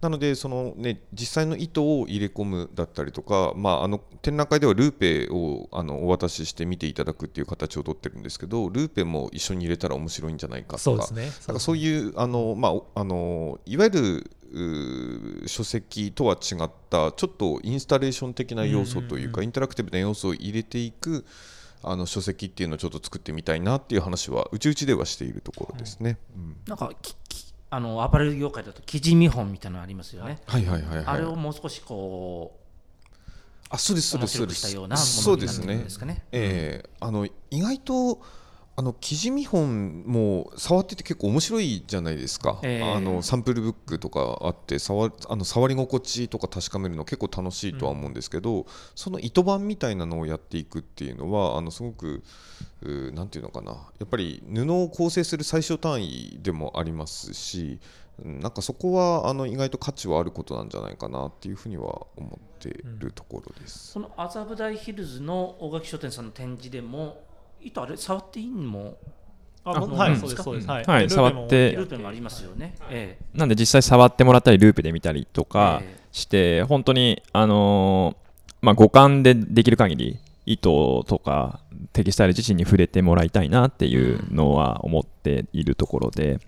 [0.00, 11.22] なのでその、ね、実際の糸を入れ込むだったりとか、まあ、あの展覧会ではルーペをあのお渡しして見ていただくっていう形をとってるんですけどルーペも一緒に入れたら面白いんじゃないかとかそうですね。
[11.48, 14.30] なんかそういうあの、まあ、あのいわゆる
[15.46, 19.44] 書籍とは違ったちょっとインスタレーション的な要素というか、うんうんうん。
[19.44, 21.24] インタラクティブな要素を入れていく
[21.82, 26.18] あの書籍っていうのをちょっと作ってみたいなっていう話はうちうちではしているところですね。
[26.34, 26.56] うん。
[26.66, 31.04] なんかききあのアパレル業界だと生地見本みたいなのありますよね、はいはいはいはい。
[31.06, 32.56] あれをもう少しこ
[33.70, 36.24] あそうですうそうですそうです面白くしたようなもそうですね。
[36.32, 36.90] ええ。
[36.98, 38.20] あの意外と
[38.80, 42.82] あの記事見本も触ってて結構面白いじゃないですか、ええ。
[42.82, 48.64] あのサンプルブックとかあって触あの触り心地とか確かめるの結構楽しいとは思うんですけど、
[48.94, 52.22] その糸版みたいなのをやっていくっていうのはあのすごく
[52.80, 53.72] うなんていうのかな。
[53.72, 57.80] やっぱり布を構成する最小単位でもありますし
[58.24, 63.88] うんなんかそこはあの意外と価値はあることなんじゃないかなっていうふうには思っているところです。
[63.92, 67.28] その麻布台ヒルズの大垣書店さんの展示でも
[67.62, 68.98] 糸あれ触っていいのも
[69.64, 70.16] あはい。
[70.16, 70.68] そうですそうです。
[70.68, 71.72] はい、触って。
[71.72, 72.74] ルーペもありますよね。
[72.90, 78.30] えなんで実際触ってもらったりループで見たりとかえして、本当にあのー
[78.62, 81.60] まあ五感でできる限り糸とか
[81.92, 86.40] テキスタイル自身に触れてもらいたいなっていうのは思っているところで、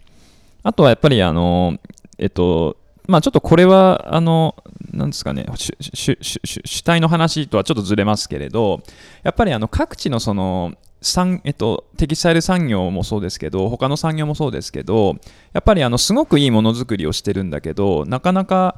[0.62, 1.81] あとはやっぱりあのー
[2.18, 4.57] えっとまあちょっとこれはあの
[4.90, 8.81] なんですかね主体の話とはちょっとずれますけれど
[9.22, 15.17] やっぱりあの各地のその産えっと、テキスタイル産業もそうですけど他の産業もそうですけど
[15.53, 18.77] やっぱりあのすごくいいものづくりをしてるんだけどなかなか、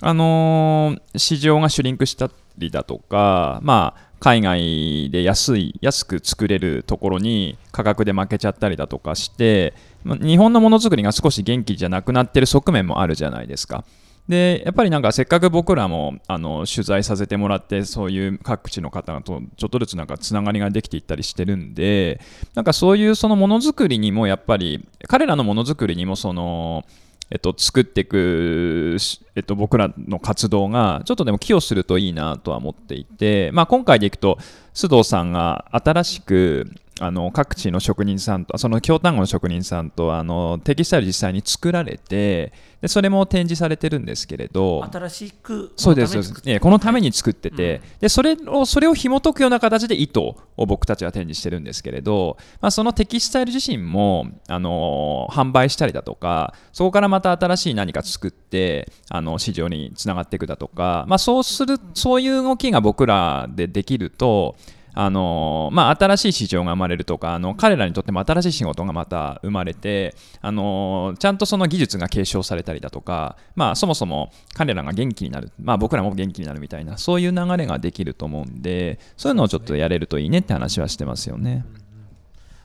[0.00, 13.84] あのー市場がシュリンクしたりだとか、まあ、海外で安い安く作れるところに価格で負けちゃったりだとかして、日本のものづくりが少し元気じゃなくなってる側面もあるじゃないですか。
[14.28, 22.20] でやっぱりなんかせっかく僕らもあの取材させてもらってそういう各地の方とちょっとずつなんかつながりができていったりしてるんで
[22.54, 26.84] なんかそういうそのものづくりにもやっぱり彼らのものづくりにもその
[27.28, 28.98] えっと、作っていく、
[29.34, 34.38] えっと、僕らの活動がちょっとでも寄与するといいなとは思っていて、まあ、今回でいくと
[34.74, 50.22] 須藤さんが新しくあの各地の職人さんとその京丹後の職人さんとあのテキスタイル実際に作られてでそれも展示されてるんですけれど新しくそうですこのために作ってて、でそれをそれを紐解くような形で糸
[50.56, 64.56] を僕たちは展示してるんですけれど、まあ、そのテキスタイル自身も、あの販売したりだとかそこからまた新しい何か作ってあの市場につながっていくだとか、まあ、そうするそういう動きが僕らでできると
[64.98, 81.66] あのまあ、新しい市場が生まれるとかあの彼らにとっても新しい仕事がまた生まれてあのちゃんとその技術が継承されたりだとか、まあ、そもそも彼らが元気になる、まあ、僕らも元気になるみたいなそういう流れができると思うんでそういうのをちょっとやれるといいねって話はしてますよね。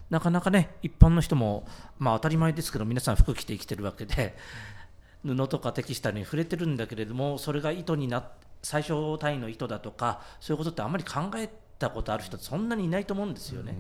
[0.10, 1.66] なかなかね一般の人も
[2.00, 4.38] まあ当たり前ですけど皆さん服着て生きてるわけで
[5.26, 8.24] 布とかテキスタに触れてるんだけれどもそれが糸にな
[8.64, 11.50] 最小単位の糸だとかそういうことってあんまり考え
[11.82, 13.76] たことある人そんなにいないと思うんですよね。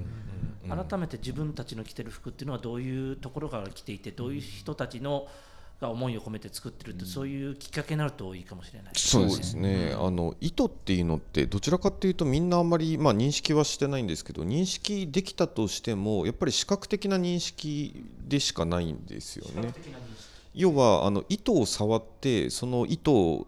[0.67, 5.27] 改めて自分たちの着てる服っていうのはどういうところから着ていてどういう人たちの
[5.81, 8.93] が思いを込めて作ってるって、そういうきっかけになるといいかもしれない。
[8.95, 19.73] そうですね、あの意図っていうのってどちらかっていうとみんなあんまり、まあ、認識はしてないんですけど認識できたとしてもやっぱり視覚的な認識でしかないんですよね。
[20.53, 23.47] 要はあの糸を触ってその糸を、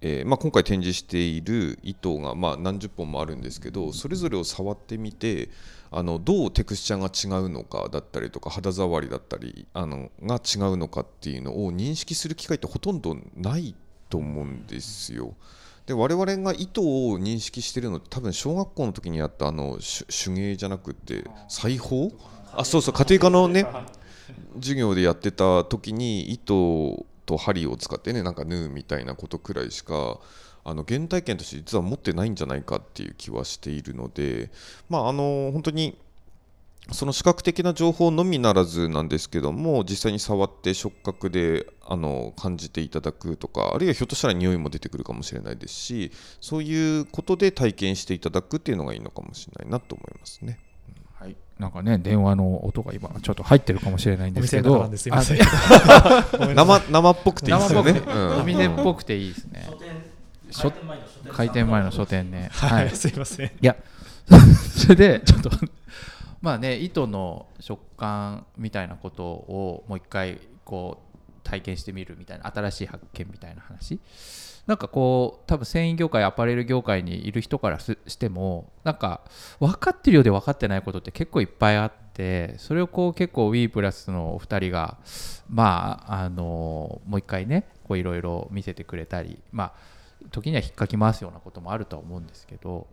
[0.00, 5.48] えーまあ、今回展示している糸が、まあ、何十本もあるんですけどそれぞれを触ってみて
[5.90, 13.74] あのどうテクスチャーが違うのかだったりとか肌触りだったりあのが違うのかっていうのを認識する機会ってほとんどない
[14.10, 15.34] と思うんですよ。
[15.86, 22.12] で我々が意図を認識してるのって多分小学校の時にやったあの手手芸じゃなくて裁縫？
[22.52, 23.66] あそうそう家庭科のね
[24.56, 30.18] 授業でやってた時に糸と針を使ってねなんか縫うみたいなことくらいしか
[30.64, 34.50] あの原体験として実は持ってないんじゃないかっていう気はしているので
[34.88, 35.98] まああの本当に
[36.92, 50.60] その視覚的な情報のみならずなんですけども実際に触って触覚であの感じていただくとかあるいはひょっとしたら匂いも出てくるかもしれないですしそういうことで体験していただくっていうのがいいのかもしれないなと思いますね。
[51.58, 57.92] はい、なんかね電話の音が今ちょっと入ってるかもしれないんおですけど生生っぽくていいですよね。
[57.92, 58.12] 生っぽくて。
[58.12, 58.40] うん。
[58.40, 59.68] お店っぽくていいですね。
[60.50, 62.48] 書店開店前の書店開店前の書店ね。
[62.52, 63.46] はい、すいません。
[63.46, 63.76] いや
[64.76, 65.50] それでちょっと
[66.40, 74.00] まあね糸の食感みたいなことをもう一回こう体験してみるみたいな新しい発見みたいな話
[74.66, 79.20] なんかこう多分繊維業界アパレル業界にいる人からしてもなんか
[79.60, 84.98] 分かってるようで分かってないことって結構いっぱいあってそれをこう結構 w e プラスのお二人が
[85.48, 89.72] まああのもう一回ねいろいろ見せてくれたりまあ
[90.30, 92.88] 時には引っかき回すようなこともあるとは思うんですけど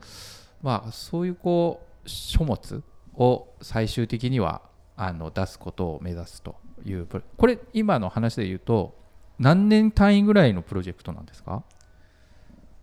[0.62, 2.84] まあそういうこう書物
[3.16, 4.62] を最終的には
[4.96, 6.56] あの出すことを目指すと
[6.86, 7.08] いう
[7.38, 8.96] これ今の話で言うと
[9.39, 11.63] 何年単位ぐらいのプロジェクトなんですか？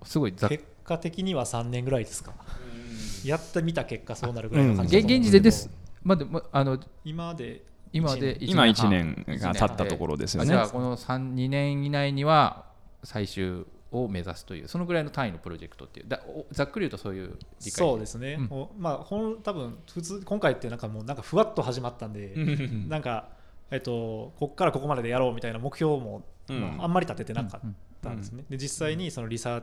[0.02, 2.32] すごいざっ結果的には3年ぐらいですか。
[3.24, 5.70] やってみた結果そうなるぐらいの感じ現現時点です。
[6.02, 10.54] まあでもあの今で今で一今1半年が経ったところですよね。
[10.54, 12.64] あじゃあこの3 2年以内には
[13.04, 16.08] 最終を目指すというそのぐらいの単位のプロジェクトっていう。
[16.08, 17.34] だおざっくり言うとそういう理
[17.64, 18.48] 解そうですね、うん。
[18.50, 22.34] おまあ本多分普通今回ってなんかもうなんかふわっと始まったんで、
[22.88, 23.28] なんか
[23.70, 27.60] えっとこっからここまででやろうみたいな目標も、ああんまり立ててなかっ
[28.02, 29.62] たんですね、で実際にそのリサー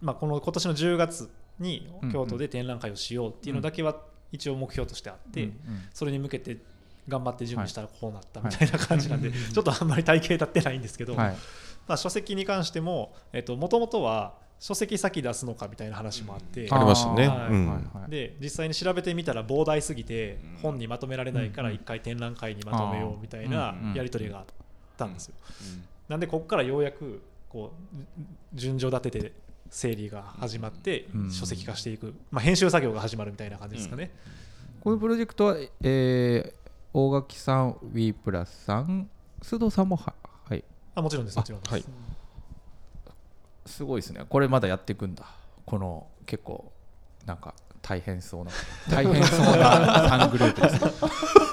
[0.00, 3.96] まあこの今年の10月に京都で展覧会をしようっていうのだけは
[4.34, 5.56] 一応目標としてあって、うんうん。
[5.92, 6.58] それに向けて
[7.08, 11.36] 頑張って準備したらこうなったみたいな感じなんで、ちょっとあんまり体系立ってないんですけど、はい。
[11.86, 13.14] まあ、書籍に関しても
[13.58, 17.28] もともとは書籍先出すのかみたいな話もあって、ありましたね。
[17.28, 17.48] はい。
[17.50, 17.68] うん。
[17.68, 24.44] はいはいで実際に調べてみたら膨大すぎて本にまとめられないからうん一回展覧会にまとめようみたいなうんやり取りがあっ
[24.96, 25.34] たんですよ。
[26.08, 28.06] なんでここからようやくこう
[28.54, 29.32] 順序立てて
[29.70, 31.30] 整理が始まってうん。
[31.30, 34.10] 書籍化していく、まあ、編集作業が始まるみたいな感じですかね。
[34.80, 36.64] このプロジェクトは、えー
[36.96, 39.10] 大垣さん w e プラスさん
[39.42, 40.14] 須藤さんもは
[40.48, 40.62] はい。
[40.94, 41.72] あもちろんですもちろんです。
[41.72, 41.84] はい。
[43.66, 44.24] すごいですね。
[44.28, 45.26] これまだやっていくんだ。
[45.66, 46.72] この結構
[47.26, 48.52] なんか大変そうな
[48.88, 51.43] 大変そうな3グループです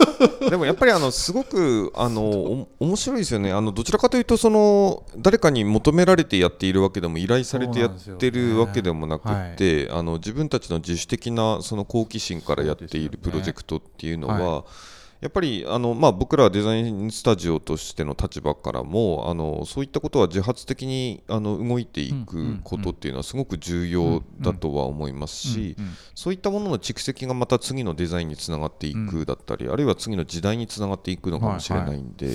[0.49, 3.51] でもやっぱりあのすごくあのお面白いですよね。
[3.51, 14.63] あのどちらかというとその誰かに求められてやっているわけでも依頼されてやってるわけでもなくって、あの自分たちの自主的なその好奇心からやっているプロジェクトっていうのは、は
[15.21, 25.75] やっぱりあの、まあ、僕らはデザインスタジオとしての立場からもあのそういったことは自発的にあの動いていくことっていうのはすごく重要だとは思いますし、
[26.15, 32.31] そういったものの蓄積がまた次のデザインにつながっていくだったり、あるいは次の時代につながっていくのかもしれないんで、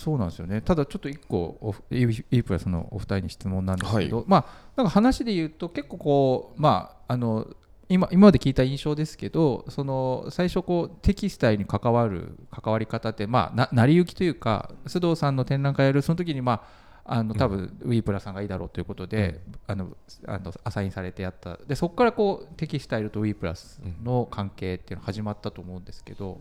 [0.00, 0.60] そうなんですよね。
[0.60, 7.46] ただちょっと1個お E イープラスのお二人に質問なんですけど、はまあなんか話で言うと結構こうまああの
[7.90, 19.96] 今今まで聞いた印象ですけどその最初こうテキスタイルに関わる関わり方ってまあな成り行きというか須藤さんの展覧会やるその時にまああの多分ウィープラさんがいいだろうということで、あの
[20.28, 21.56] あのアサインされてやった。
[21.66, 26.38] でそこからこうテキスタイルとウィープラスの関係っていうのが始まったと思うんですけど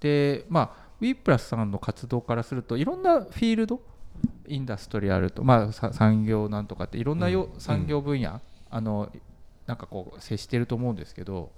[0.00, 3.80] でまあウィープラスさんの活動からするといろんなフィールド
[4.48, 8.40] インダストリアルと、まあ、さ産業なんとかっていろんなよ、産業分野、
[8.70, 9.12] あの
[9.66, 11.52] なんかこう接してると思うんですけど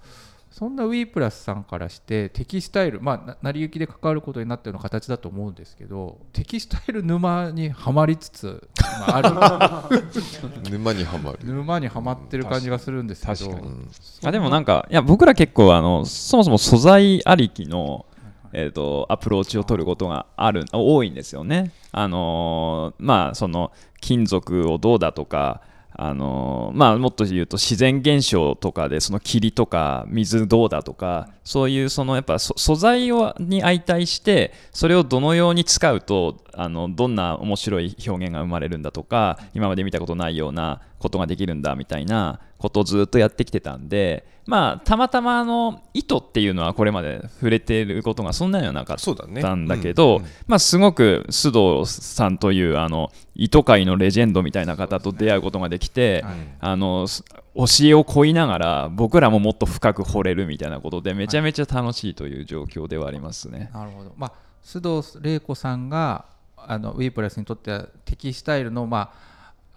[0.51, 8.67] そんなウィープラスさんからしてテキスタイルまあな成り行きで関わることになったような形だと思うんですけどテキスタイル沼にはまりつつ、
[8.99, 9.99] まあ、ある。
[10.71, 11.39] 沼にはまる。
[11.43, 13.33] 沼にはまってる感じがするんですけど。
[13.33, 13.67] 確かに。
[13.67, 13.89] うん。
[14.25, 18.07] あでもなんかいや僕ら結構あのそもそも素材ありきの
[18.51, 21.71] えー、とアプローチを取ることがある多いんですよね。
[21.91, 25.61] あのーまあその金属をどうだとか
[25.91, 48.97] あのまあ、もっと言うと自然現象とかでその霧とか水どうだとかそういうそのやっぱ素材をに相対してそれをどのように使うとあのどんな面白い表現が生まれるんだとか今まで見たことないようなことができるんだみたいなことをずっとやってきてたんで、まあ、たまたまあの糸っていうのはこれまで触れていることがそんなにはなかっ
[49.41, 51.51] たんだけど、まあ、すごく須
[51.83, 56.25] 藤さんというあの糸界のレジェンドみたいな方と出会うことができて、
[56.59, 63.69] あの教えを乞いながら僕らももっと深く掘れるみたいなことでめちゃめちゃ楽しいという状況ではありますね。
[63.73, 64.33] なるほど、まあ、
[64.63, 66.25] 須藤玲子さんが
[66.57, 69.28] あのウィープラスにとってはテキスタイルの,、まあ、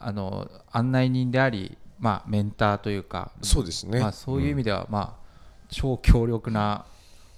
[0.03, 5.27] あの案内人であり、まあ、メンターというかそうですね、まあ、そういう意味では、まあ、
[5.69, 6.85] 超強力な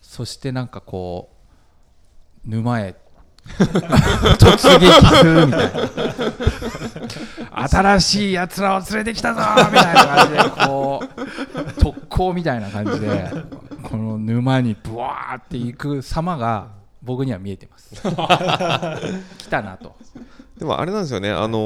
[0.00, 1.30] そしてなんかこ
[2.46, 2.94] う沼へ。
[3.44, 4.86] 突撃
[5.18, 5.72] するみたい
[7.52, 7.68] な。
[7.68, 9.40] 新しいやつらを連れてきたぞ
[9.70, 13.30] みたいな感じでこう特攻みたいな感じで
[13.82, 16.68] この沼にブワーっていく様が
[17.02, 17.94] 僕には見えてます。
[19.38, 19.94] 来たなと
[20.58, 21.58] でもあれなんですよね、あの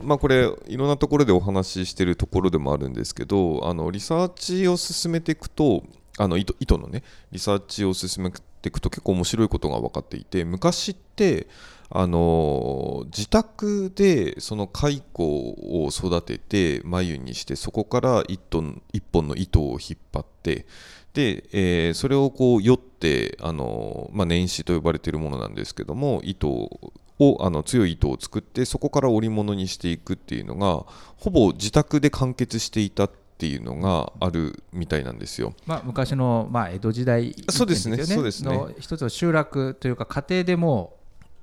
[0.00, 5.84] ー、まあ、これ、いろんなところでお話ししてるところでもあるんですけど、あのリサーチを進めていくと、
[6.18, 11.46] あの糸糸のね、リサーチを進めていくと結構面白いことが分かっていて、昔って、
[11.90, 20.66] あのー、自宅でその蚕を育てて眉にしてそこから1本 ,1 本の糸を引っ張って
[21.12, 26.92] で、えー、それをこうよって、あのー、まあ、年始と呼ばれているものなんですけども糸を
[27.40, 30.84] あの強い糸を作ってそこから織物にしていくっていうのが
[31.16, 35.54] ほぼ自宅で完結していたっていうのがあるみたいなんですよ。
[35.66, 40.96] まあ、昔の、まあ、江戸時代、そうですねそうですね一つの集落というか家庭でも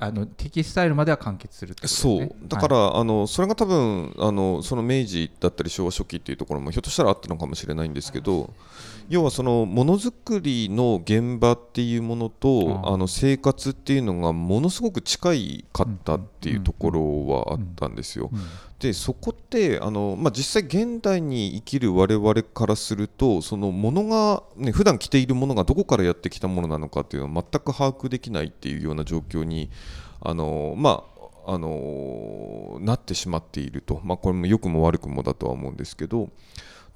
[0.03, 2.35] あのテキスタイルまでは完結する、ね、そう。
[2.47, 8.51] だから、はい、あのそれが多分あのその明治だったり昭和初期っていうところもひょっとしたらあったのかもしれないんですけど
[9.09, 18.31] 要はそのものづくりの現場っていうものとあの生活っていうのがものすごく近いかったっていうところはあったんですよ。
[18.81, 29.69] でそこってあの、まあ、実際現代に生きる我々からするとそのものが、ね、普段着ているものがどこからやってきたものなのかっていうのは全く把握できないっていうような状況に
[30.19, 31.03] あの、ま
[31.45, 36.29] あ、あのなってしまっていると、まあ、これも良くも悪くもだとは思うんですけど。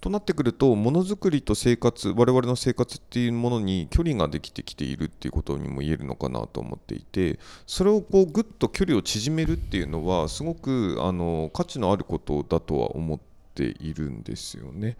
[0.05, 13.19] となってくるとものづくりと生活我々の生活っていうものに距離ができてきているっていうことにも言えるのかなと思っていてそれをこうぐっと距離を縮めるっていうのはすごくあの価値のあることだとは思っ
[13.55, 14.95] ているんですよね。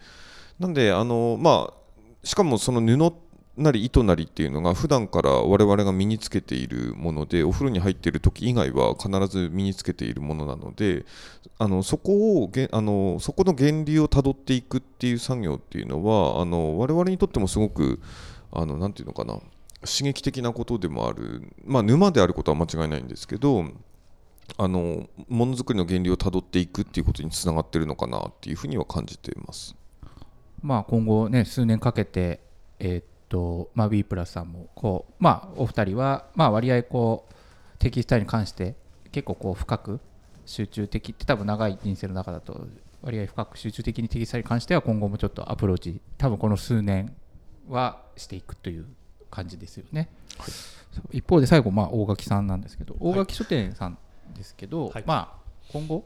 [0.58, 1.74] なんであのまあ
[2.24, 3.14] しかもその布
[3.58, 11.06] なり糸なりっていうのが普段から我々が身につけているものでお風呂に入っている時以外は必ず身につけているものなので
[11.58, 18.02] あのそこをあのそこの源流をたどっていくっていう作業っていうのはあの我々にとってもすごく
[18.52, 19.40] あのなんていうのかな
[19.82, 23.66] 刺激的なことでもある、まあ、沼であることは間違いないんですけど
[24.58, 29.76] あのものづくりの原理をたどっていくっていうことにつながってるのかなっていうふうには感じています。
[30.62, 32.42] まあ、今後ね数年かけて、
[32.80, 38.76] えーとまあ、B プラスさんもこう、まあ、お二人は、まあ、割合こうテキスタイルに関して
[39.12, 40.00] 結構こう深く
[40.46, 42.68] 集中的って多分長い人生の中だと
[43.02, 47.14] 割合深く集中的にテキスタイルに関しては今後もちょっとアプローチ多分この数年
[47.68, 48.86] はしていくという
[49.30, 50.10] 感じですよね。
[50.38, 50.46] は
[51.14, 53.98] い、一方で最後、まあ、大垣さんなんですけど大垣書店さん
[54.34, 56.06] ですけど、はい、まあ、今後、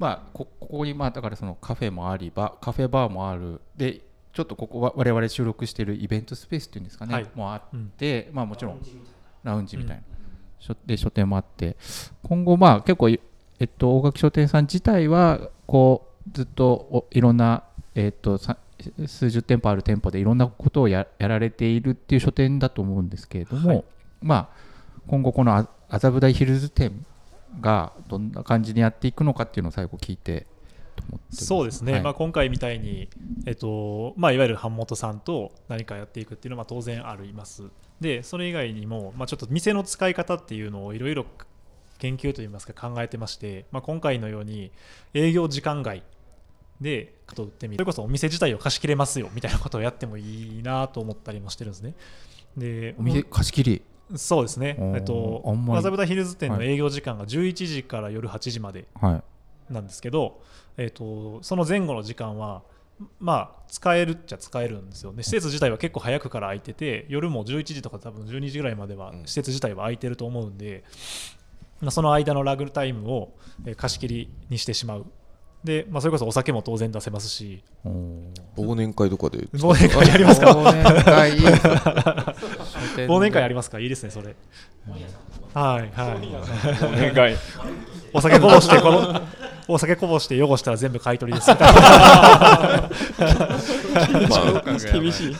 [0.00, 3.60] まあ、ここにまあだからそのカフェもありバカフェバーもある。
[3.76, 4.00] で
[4.34, 8.80] ちょっとここは我々収録しているイベントスペースっていうんですかね、はい、もあって、うん、まあ、もちろん
[9.44, 10.02] ラウンジみたいな、
[10.68, 11.76] うん、で書店もあって。
[12.24, 13.18] 今後まあ結構、え
[13.64, 17.62] っと、大垣書店さん自体はこうずっといろんな、
[17.94, 18.40] えっと、
[19.06, 23.84] 数十店舗ある店舗でいろんなことをやられているっていう書店だと思うんですけれども、はい、
[24.20, 24.48] まあ、
[25.06, 27.06] 今後この麻布台ヒルズ店
[27.60, 30.48] がどんな感じにやっていくのかっていうのを最後聞いて
[31.30, 33.08] そうですね、はい、まあ、今回みたいに、
[33.46, 37.64] えっとまあ、いわゆる版元さんと何かやっていくっていうのは当然あります。
[38.00, 41.26] でそれ以外にも、まあ、ちょっと店の使い方っていうのをいろいろ
[41.98, 44.70] 研究といいますか考えてまして、まあ、今回のように
[45.14, 46.02] 営業時間外
[46.80, 47.78] でと売ってみる。
[47.78, 51.94] それこそお店自体を貸し切れますよみたいなことをやってもいいなと思ったりもしてるんですね。
[52.56, 53.82] でお店貸し切り？
[54.16, 58.84] そうですね、えっと、麻布台ヒルズ店の営業時間が11時から夜8時まで
[59.70, 60.32] なんですけど、はい、
[60.78, 62.62] えーと、その前後の時間は
[63.18, 65.22] まあ使えるっちゃ使えるんですよね。
[65.22, 69.20] 施設自体は結構早くから空いてて夜も11時とか多分12時ぐらいまではうん。
[69.26, 70.84] 施設自体は空いてると思うんで、
[71.80, 73.34] まあ、その間のラグタイムを
[73.66, 75.06] えー貸し切りにしてしまう。
[75.64, 77.64] で、まあ、それこそお酒も当然出せますし。
[77.84, 80.50] 忘年会とかで忘年会やりますか？
[80.52, 81.32] 忘年会
[83.06, 83.78] 忘年会やりますか？
[83.80, 84.34] いいですねそれ。
[85.54, 86.18] はいはい。
[87.12, 87.36] お願い
[88.12, 89.20] お酒こぼしてこの
[89.68, 91.50] お酒こぼして汚したら全部買い取りです。
[91.50, 92.90] みたいな
[95.00, 95.36] 厳しい。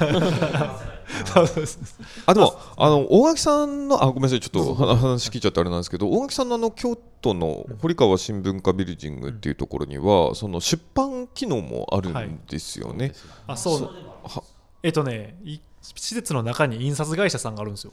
[2.27, 13.13] あでもあの大垣さんのあごめんなさいちょっと話話聞いちゃってあれなんですけど大垣さんのあの京都の堀川新文化ビルディングっていうところにはその出版機能もあるんですよね。
[13.47, 13.83] あそう。
[14.25, 14.43] は。
[14.83, 17.93] えっとねい施設の中に印刷会社さんがあるんですよ。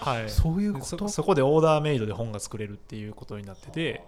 [0.00, 0.30] はい。
[0.30, 0.86] そういうこと？
[0.86, 4.02] そそこでオーダーメイドで本が作れるっていうことになってて。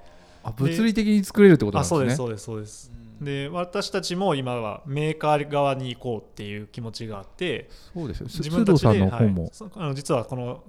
[0.45, 2.17] あ物理的に作れるってことなんあですね。
[2.17, 9.49] そうですそうですそうですで私たちも今はメーカー側に行こうっていう気持ちがあってそうです自分たちではい。
[9.53, 10.65] そあの実はこの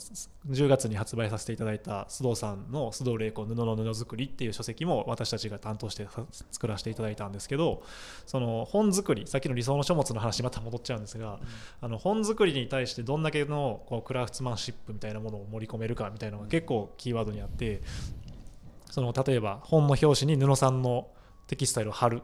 [0.49, 7.83] 10月に発売させていただいた須藤さんの須藤玲子布の布作りっていう書籍も私たちが担当してさ作らせていただいたんですけど
[8.25, 11.39] その本作りさっきの理想の書物の話また戻っちゃうんですが、
[11.81, 17.81] あの本作りに対してどんだけのこうクラフトマンシップみたいなものを盛り込めるかみたいなのが結構キーワードにあって
[18.91, 21.07] その例えば本の表紙に布さんの
[21.47, 22.21] テキスタイルを貼る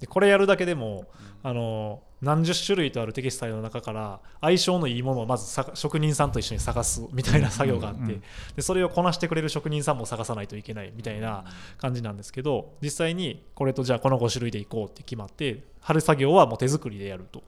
[0.00, 1.06] でこれやるだけでも、
[1.42, 8.08] あの何十種類とあるテキスタイルの中から相性のいいものをまずさ職人さんと一緒に探すみたいな作業があって、うん。
[8.10, 8.22] うん
[8.56, 11.44] でそれをこなしてくれる職人さんも探さないといけないみたいな
[11.78, 17.42] 感じなんですけど実際にこれとじゃあこの5種類でいこうって決まって貼る作業はもう手作りでやると。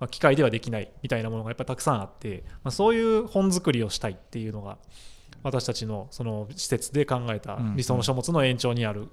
[0.00, 4.78] まあ、機械ではできないみたいなものがやっぱりたくさんあって、まあ、そういう本作りをしたいっていうのが
[5.42, 9.08] 私たちのその施設で考えたうん理想の書物の延長にある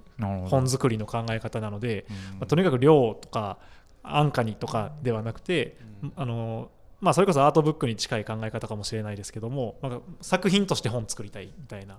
[0.48, 2.38] 本作りの考え方なので、うん。
[2.38, 3.58] まあ、とにかく量とか
[4.02, 5.76] 安価にとかではなくて、
[6.16, 6.70] あの
[7.00, 11.98] まあ、それこそアートブックに近い考え方かもしれないですけども、まあ、作品として本作りたいみたいな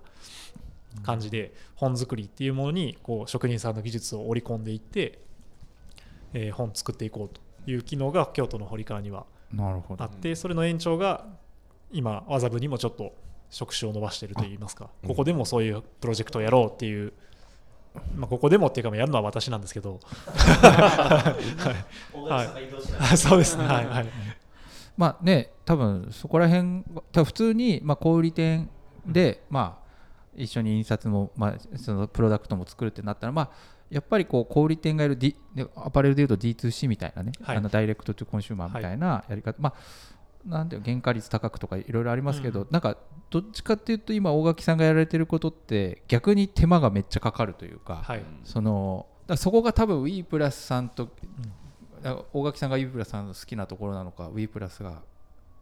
[1.04, 5.20] 感じで本作りっていうものにこう職人さんの技術を織り込んでいって、
[6.34, 9.26] えー本作っていこうという機能が京都の堀川には
[9.98, 11.26] あってそれの延長が
[11.92, 13.14] 今麻布にもちょっと
[13.52, 14.90] 職種を伸ばしているといいますか。
[15.06, 17.14] ここでもそういうプロジェクトをやろうっていう、
[18.16, 20.00] まあ、ここでもっていうかまあやるのは私なんですけど。
[20.40, 21.36] は
[23.14, 23.66] い、 そうですね。
[23.66, 23.86] はい。
[23.86, 24.08] はい。
[24.98, 28.70] まあね多分そこら辺多分普通にまあ小売店
[29.06, 29.82] でまあ
[30.34, 33.50] 一緒に印刷もまあそのプロダクトも作るってなったらまあ
[33.90, 37.58] やっぱりこう小売店がいる、D、でアパレルでいうと D2C みたいなね、はい。
[37.58, 42.68] あのダイレクトトゥコンシューマーみたいなやり方、まあなんていうの原価率高くとかいろいろありますけど、うん。
[42.72, 42.98] なんか
[43.30, 48.24] どっちかっていうと今大垣さんがやられてることって逆に手間がめっちゃかかるというか、はい。
[48.44, 51.10] そのだそこが多分 WE プラスさんと、
[52.02, 55.02] だから大垣さんが WE プラスさんの好きなところなのか WE プラスが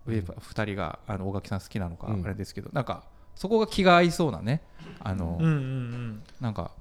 [0.08, 2.26] ラス2人があの大垣さん好きなのかうん。
[2.26, 3.04] あれですけど、なんか
[3.36, 4.62] そこが気が合いそうなね
[5.00, 6.24] あの、うんうんうん。
[6.40, 6.72] なんか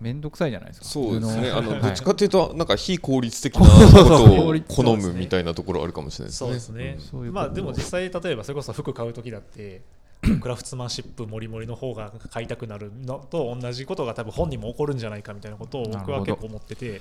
[0.00, 0.86] 面倒くさいじゃないですか。
[0.86, 1.50] そうですね。
[1.50, 1.80] 布あのはい。
[1.82, 6.54] どっちかというとなんか非効率的な ことを好むみたいなところあるかもしれないですそうね。
[6.54, 9.82] ですね、そういうことまあでも実際例えばそれこそ服買う時だって
[10.40, 16.98] クラフトマンシップもりもりの方が買いたくなるのと同じことが多分本にも起こるんじゃないかみたいなことを僕は結構思ってて、わ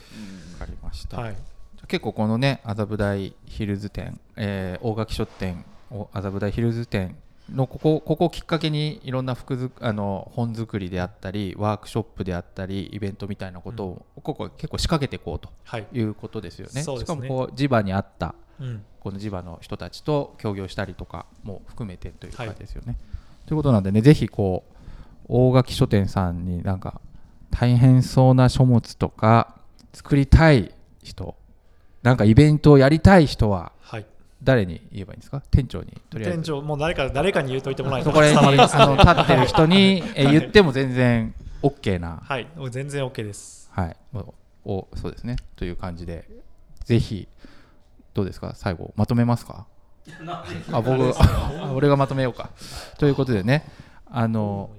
[0.60, 1.36] かりました、はい、
[1.88, 7.16] 結構このね麻布台ヒルズ店、えー大垣書店お麻布台ヒルズ店
[7.54, 15.88] のここここをきっかけにいろんな服づあの本作りであったりワークショップであったりイベントみたいなことを、ここ結構仕掛けていこうとはい。
[15.92, 16.82] いうことですよね。
[16.82, 17.16] そうですね。
[17.16, 22.56] しかもこう地場にあったうん、この地場の人たちと協業したりとかも含めてというかはい。
[22.56, 22.98] ですよね。
[23.46, 24.76] ということなんでねぜひこう
[25.28, 27.02] 大垣書店さんになんか
[27.52, 29.56] 大変そうな書物とか
[29.94, 30.74] 作りたい
[31.04, 31.36] 人
[32.02, 34.06] なんかイベントをやりたい人ははい、
[34.46, 35.42] 誰に言えばいいんですか？
[35.52, 36.38] 店長にとりあえず。
[36.38, 38.78] 店長もう誰か誰かに言うといてもらえたそこらら伝わります。
[38.78, 42.22] 辺にあの立ってる人にえ言っても全然 OK な。
[42.24, 42.48] はい。
[42.70, 43.70] 全然 OK です。
[43.74, 45.36] はい、おおそうですね。
[45.58, 46.30] という感じで。
[46.86, 47.28] ぜひ
[48.14, 48.54] どうですか？
[48.56, 49.66] 最後まとめますか？
[50.72, 52.52] あ僕あ俺がまとめようか。
[53.00, 53.66] ということでね。
[54.08, 54.70] あの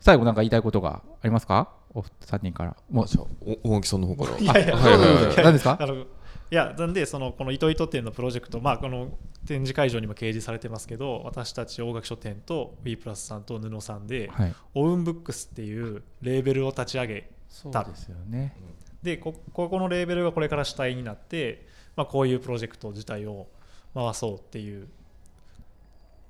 [0.00, 1.68] 最後なんか言いたいことがありますか？
[1.92, 2.76] お三人から。
[2.90, 3.06] もう。
[3.64, 4.38] 大垣さんの方から。
[4.38, 4.76] いやいや。
[4.76, 5.36] はいはいはい。
[5.44, 5.76] 何ですか？
[6.50, 9.12] いやなんでそのこの糸糸店のプロジェクトまあこの
[9.46, 14.54] 展示会場にも掲示されてますけど私たち大垣書店と w プラスさんと布さんで、はい。
[14.74, 18.54] オウンブックスっていうレーベルを立ち上げそうですよね。
[19.02, 23.46] でこここのレーベルがこれから主体になって、まあ、こういうプロジェクト自体を
[23.94, 24.88] 回そうっていう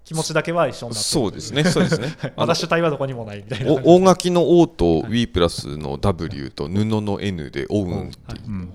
[0.05, 1.05] 気持ちだけは一緒になってる。
[1.05, 2.15] そうですね、そうですね。
[2.37, 3.73] 主体はどこにもないみたいな。
[3.73, 8.47] お大垣の O と W プラスの W と布の N でオウンっていう。
[8.47, 8.73] うんうん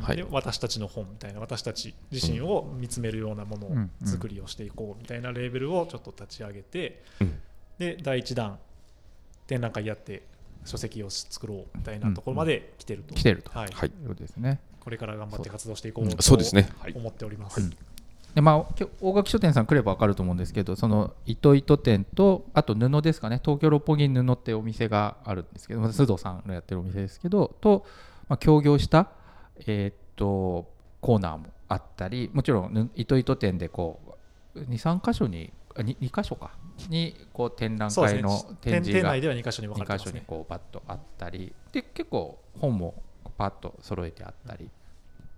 [0.00, 0.16] はい。
[0.16, 3.90] で私たちの本みたいな私たち自身を見つめるようなものをうん。
[4.04, 7.40] 作りをしていこうみたいなレーベルをちょっと立ち上げて、うん。
[7.78, 8.58] で第1弾
[9.46, 10.22] 展覧会やって
[10.64, 13.50] 書籍を作ろうみたいなところまで来てると、来てると。
[13.50, 13.70] はい。
[13.72, 13.88] はい。
[13.88, 14.60] いうですね。
[14.80, 16.68] これから頑張って活動していこうとそうですね。
[16.94, 17.70] 思っております。
[18.34, 23.40] でまあ、大垣書店さん来れば分かると思うんですけどその糸糸店とあと布ですかね。
[23.42, 27.86] 東京六本木に布ってお店があるんですけどまあ須藤さんのやってるお店ですけどと、
[28.28, 29.08] まあ、協業した、
[29.66, 34.00] えーっとコーナーもあったりもちろんぬ糸糸店でこ
[34.54, 36.52] う23箇所にあ 2, 2箇所か。
[36.88, 38.30] にこう展覧会の
[38.60, 40.06] 展示が店内では2箇所に分かれて2ますね。
[40.06, 41.52] 箇所にこうパッとあったり。
[41.72, 43.02] で結構本も
[43.36, 44.68] パッと揃えてあったり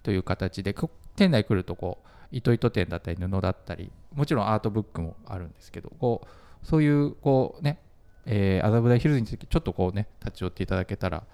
[0.02, 6.26] という形でこ店内来るとこう糸糸店だったり布だったりもちろんアートブックもあるんですけどこ
[6.62, 7.78] うそういうこうね
[8.26, 11.24] えー麻布台ヒルズについてちょっとこうね立ち寄っていただけたら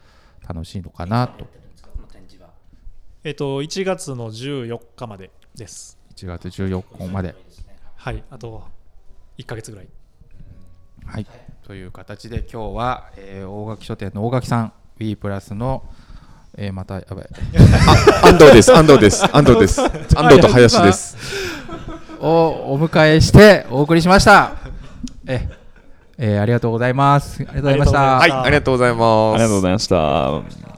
[0.48, 1.46] 楽しいのかなと
[3.24, 5.96] えっと1月の14日までです。
[6.16, 7.36] 1月14日まで
[7.94, 8.64] はい、あと
[9.38, 9.88] 1ヶ月ぐらい。
[11.06, 11.26] はい、
[11.64, 15.84] という形で今日は、えー大垣書店の大垣さん B プラスの、
[16.56, 17.28] えーまたやばい
[18.24, 21.16] 安藤です安藤です安藤です安藤と林です
[22.20, 24.52] をお迎えしてお送りしました。
[25.26, 25.48] え、
[26.18, 27.36] えーありがとうございます。
[27.36, 28.00] ありがとうございました。
[28.18, 30.71] はいありがとうございますありがとうございました。